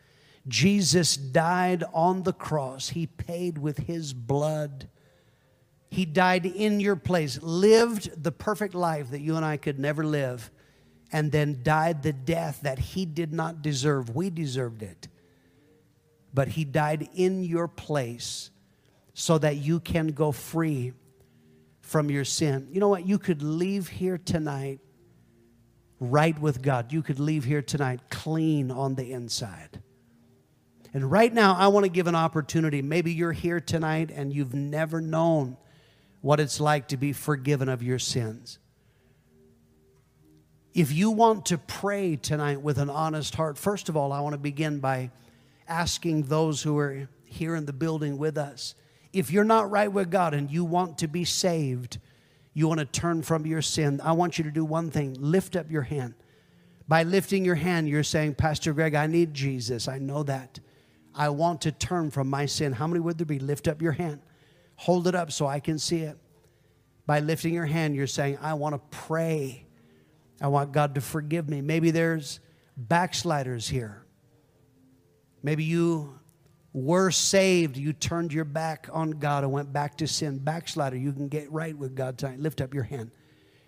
Jesus 0.48 1.16
died 1.16 1.82
on 1.92 2.22
the 2.22 2.32
cross, 2.32 2.90
He 2.90 3.06
paid 3.06 3.58
with 3.58 3.78
His 3.78 4.12
blood. 4.12 4.88
He 5.90 6.04
died 6.04 6.46
in 6.46 6.80
your 6.80 6.96
place, 6.96 7.40
lived 7.42 8.22
the 8.22 8.32
perfect 8.32 8.74
life 8.74 9.10
that 9.10 9.20
you 9.20 9.36
and 9.36 9.44
I 9.44 9.56
could 9.56 9.78
never 9.78 10.04
live, 10.04 10.50
and 11.12 11.30
then 11.32 11.60
died 11.62 12.02
the 12.02 12.12
death 12.12 12.60
that 12.62 12.78
He 12.78 13.06
did 13.06 13.32
not 13.32 13.62
deserve. 13.62 14.14
We 14.14 14.30
deserved 14.30 14.82
it. 14.82 15.08
But 16.34 16.48
He 16.48 16.64
died 16.64 17.08
in 17.14 17.44
your 17.44 17.68
place 17.68 18.50
so 19.14 19.38
that 19.38 19.56
you 19.56 19.80
can 19.80 20.08
go 20.08 20.32
free 20.32 20.92
from 21.80 22.10
your 22.10 22.24
sin. 22.24 22.68
You 22.70 22.80
know 22.80 22.88
what? 22.88 23.06
You 23.06 23.18
could 23.18 23.42
leave 23.42 23.88
here 23.88 24.18
tonight 24.18 24.80
right 26.00 26.38
with 26.38 26.60
God. 26.60 26.92
You 26.92 27.02
could 27.02 27.18
leave 27.18 27.44
here 27.44 27.62
tonight 27.62 28.00
clean 28.10 28.70
on 28.70 28.96
the 28.96 29.12
inside. 29.12 29.80
And 30.96 31.10
right 31.10 31.30
now, 31.30 31.54
I 31.54 31.66
want 31.66 31.84
to 31.84 31.90
give 31.90 32.06
an 32.06 32.14
opportunity. 32.14 32.80
Maybe 32.80 33.12
you're 33.12 33.30
here 33.30 33.60
tonight 33.60 34.10
and 34.10 34.32
you've 34.32 34.54
never 34.54 35.02
known 35.02 35.58
what 36.22 36.40
it's 36.40 36.58
like 36.58 36.88
to 36.88 36.96
be 36.96 37.12
forgiven 37.12 37.68
of 37.68 37.82
your 37.82 37.98
sins. 37.98 38.58
If 40.72 40.92
you 40.92 41.10
want 41.10 41.44
to 41.46 41.58
pray 41.58 42.16
tonight 42.16 42.62
with 42.62 42.78
an 42.78 42.88
honest 42.88 43.34
heart, 43.34 43.58
first 43.58 43.90
of 43.90 43.96
all, 43.98 44.10
I 44.10 44.20
want 44.20 44.32
to 44.32 44.38
begin 44.38 44.78
by 44.78 45.10
asking 45.68 46.22
those 46.22 46.62
who 46.62 46.78
are 46.78 47.10
here 47.26 47.56
in 47.56 47.66
the 47.66 47.74
building 47.74 48.16
with 48.16 48.38
us 48.38 48.74
if 49.12 49.30
you're 49.30 49.44
not 49.44 49.70
right 49.70 49.92
with 49.92 50.10
God 50.10 50.32
and 50.32 50.50
you 50.50 50.64
want 50.64 50.96
to 51.00 51.08
be 51.08 51.26
saved, 51.26 51.98
you 52.54 52.68
want 52.68 52.80
to 52.80 52.86
turn 52.86 53.20
from 53.20 53.44
your 53.44 53.60
sin, 53.60 54.00
I 54.02 54.12
want 54.12 54.38
you 54.38 54.44
to 54.44 54.50
do 54.50 54.64
one 54.64 54.90
thing 54.90 55.14
lift 55.20 55.56
up 55.56 55.70
your 55.70 55.82
hand. 55.82 56.14
By 56.88 57.02
lifting 57.02 57.44
your 57.44 57.56
hand, 57.56 57.86
you're 57.86 58.02
saying, 58.02 58.36
Pastor 58.36 58.72
Greg, 58.72 58.94
I 58.94 59.06
need 59.06 59.34
Jesus. 59.34 59.88
I 59.88 59.98
know 59.98 60.22
that. 60.22 60.58
I 61.16 61.30
want 61.30 61.62
to 61.62 61.72
turn 61.72 62.10
from 62.10 62.28
my 62.28 62.46
sin. 62.46 62.72
How 62.72 62.86
many 62.86 63.00
would 63.00 63.18
there 63.18 63.26
be? 63.26 63.38
Lift 63.38 63.66
up 63.66 63.80
your 63.80 63.92
hand. 63.92 64.20
Hold 64.76 65.08
it 65.08 65.14
up 65.14 65.32
so 65.32 65.46
I 65.46 65.58
can 65.60 65.78
see 65.78 66.00
it. 66.00 66.18
By 67.06 67.20
lifting 67.20 67.54
your 67.54 67.66
hand, 67.66 67.96
you're 67.96 68.06
saying, 68.06 68.38
I 68.42 68.54
want 68.54 68.74
to 68.74 68.98
pray. 68.98 69.66
I 70.40 70.48
want 70.48 70.72
God 70.72 70.94
to 70.96 71.00
forgive 71.00 71.48
me. 71.48 71.62
Maybe 71.62 71.90
there's 71.90 72.40
backsliders 72.76 73.68
here. 73.68 74.04
Maybe 75.42 75.64
you 75.64 76.18
were 76.72 77.10
saved, 77.10 77.78
you 77.78 77.94
turned 77.94 78.34
your 78.34 78.44
back 78.44 78.88
on 78.92 79.12
God 79.12 79.44
and 79.44 79.52
went 79.52 79.72
back 79.72 79.96
to 79.98 80.06
sin. 80.06 80.38
Backslider, 80.38 81.00
you 81.00 81.10
can 81.10 81.28
get 81.28 81.50
right 81.50 81.76
with 81.76 81.94
God 81.94 82.18
tonight. 82.18 82.38
Lift 82.38 82.60
up 82.60 82.74
your 82.74 82.82
hand. 82.82 83.10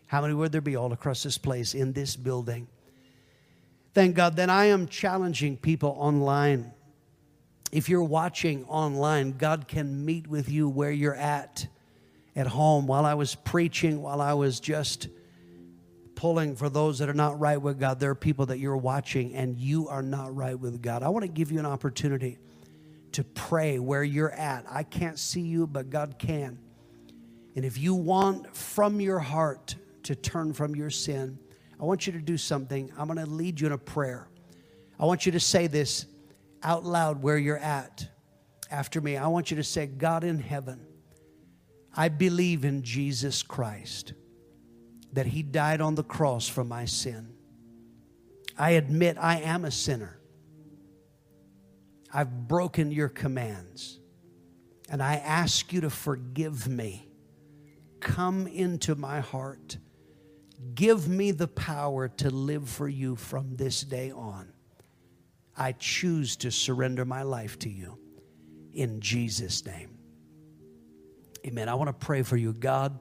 How 0.06 0.20
many 0.20 0.34
would 0.34 0.52
there 0.52 0.60
be 0.60 0.76
all 0.76 0.92
across 0.92 1.22
this 1.22 1.38
place 1.38 1.72
in 1.72 1.94
this 1.94 2.16
building? 2.16 2.68
Thank 3.94 4.14
God. 4.14 4.36
Then 4.36 4.50
I 4.50 4.66
am 4.66 4.88
challenging 4.88 5.56
people 5.56 5.96
online. 5.98 6.72
If 7.70 7.88
you're 7.88 8.02
watching 8.02 8.64
online, 8.64 9.32
God 9.32 9.68
can 9.68 10.04
meet 10.04 10.26
with 10.26 10.48
you 10.48 10.68
where 10.68 10.90
you're 10.90 11.14
at 11.14 11.66
at 12.34 12.46
home. 12.46 12.86
While 12.86 13.04
I 13.04 13.14
was 13.14 13.34
preaching, 13.34 14.00
while 14.00 14.20
I 14.20 14.32
was 14.32 14.60
just 14.60 15.08
pulling 16.14 16.56
for 16.56 16.68
those 16.68 16.98
that 16.98 17.08
are 17.08 17.14
not 17.14 17.38
right 17.38 17.60
with 17.60 17.78
God, 17.78 18.00
there 18.00 18.10
are 18.10 18.14
people 18.14 18.46
that 18.46 18.58
you're 18.58 18.76
watching 18.76 19.34
and 19.34 19.56
you 19.56 19.88
are 19.88 20.02
not 20.02 20.34
right 20.34 20.58
with 20.58 20.80
God. 20.80 21.02
I 21.02 21.10
want 21.10 21.24
to 21.24 21.30
give 21.30 21.52
you 21.52 21.58
an 21.58 21.66
opportunity 21.66 22.38
to 23.12 23.24
pray 23.24 23.78
where 23.78 24.02
you're 24.02 24.32
at. 24.32 24.64
I 24.68 24.82
can't 24.82 25.18
see 25.18 25.42
you, 25.42 25.66
but 25.66 25.90
God 25.90 26.16
can. 26.18 26.58
And 27.54 27.64
if 27.64 27.76
you 27.78 27.94
want 27.94 28.56
from 28.56 29.00
your 29.00 29.18
heart 29.18 29.74
to 30.04 30.14
turn 30.14 30.52
from 30.52 30.74
your 30.74 30.90
sin, 30.90 31.38
I 31.80 31.84
want 31.84 32.06
you 32.06 32.12
to 32.14 32.20
do 32.20 32.36
something. 32.36 32.90
I'm 32.96 33.06
going 33.06 33.18
to 33.18 33.26
lead 33.26 33.60
you 33.60 33.66
in 33.66 33.72
a 33.72 33.78
prayer. 33.78 34.28
I 34.98 35.04
want 35.04 35.26
you 35.26 35.32
to 35.32 35.40
say 35.40 35.66
this 35.66 36.06
out 36.62 36.84
loud 36.84 37.22
where 37.22 37.38
you're 37.38 37.56
at 37.58 38.08
after 38.70 39.00
me. 39.00 39.16
I 39.16 39.26
want 39.28 39.50
you 39.50 39.56
to 39.56 39.64
say, 39.64 39.86
God 39.86 40.24
in 40.24 40.38
heaven, 40.38 40.86
I 41.94 42.08
believe 42.08 42.64
in 42.64 42.82
Jesus 42.82 43.42
Christ, 43.42 44.12
that 45.12 45.26
He 45.26 45.42
died 45.42 45.80
on 45.80 45.94
the 45.94 46.04
cross 46.04 46.48
for 46.48 46.64
my 46.64 46.84
sin. 46.84 47.34
I 48.56 48.72
admit 48.72 49.16
I 49.18 49.40
am 49.40 49.64
a 49.64 49.70
sinner. 49.70 50.18
I've 52.12 52.48
broken 52.48 52.90
your 52.90 53.08
commands. 53.08 54.00
And 54.90 55.02
I 55.02 55.16
ask 55.16 55.72
you 55.72 55.82
to 55.82 55.90
forgive 55.90 56.66
me. 56.66 57.08
Come 58.00 58.46
into 58.46 58.94
my 58.94 59.20
heart. 59.20 59.76
Give 60.74 61.08
me 61.08 61.30
the 61.30 61.48
power 61.48 62.08
to 62.08 62.30
live 62.30 62.68
for 62.68 62.88
you 62.88 63.16
from 63.16 63.56
this 63.56 63.82
day 63.82 64.10
on. 64.10 64.52
I 65.58 65.72
choose 65.72 66.36
to 66.36 66.50
surrender 66.50 67.04
my 67.04 67.22
life 67.22 67.58
to 67.60 67.68
you 67.68 67.98
in 68.72 69.00
Jesus' 69.00 69.66
name. 69.66 69.98
Amen. 71.44 71.68
I 71.68 71.74
want 71.74 71.88
to 71.88 72.06
pray 72.06 72.22
for 72.22 72.36
you. 72.36 72.52
God, 72.52 72.98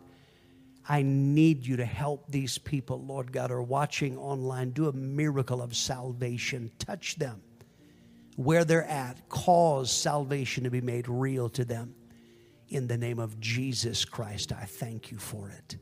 I 0.89 1.03
need 1.03 1.65
you 1.65 1.77
to 1.77 1.85
help 1.85 2.31
these 2.31 2.57
people, 2.57 3.03
Lord 3.05 3.31
God, 3.31 3.51
are 3.51 3.61
watching 3.61 4.17
online. 4.17 4.71
Do 4.71 4.87
a 4.87 4.93
miracle 4.93 5.61
of 5.61 5.75
salvation. 5.75 6.71
Touch 6.79 7.15
them 7.17 7.41
where 8.37 8.63
they're 8.63 8.83
at, 8.85 9.27
cause 9.29 9.91
salvation 9.91 10.63
to 10.63 10.69
be 10.69 10.81
made 10.81 11.07
real 11.07 11.49
to 11.49 11.65
them. 11.65 11.93
In 12.69 12.87
the 12.87 12.97
name 12.97 13.19
of 13.19 13.39
Jesus 13.39 14.05
Christ, 14.05 14.51
I 14.51 14.65
thank 14.65 15.11
you 15.11 15.17
for 15.17 15.49
it. 15.49 15.77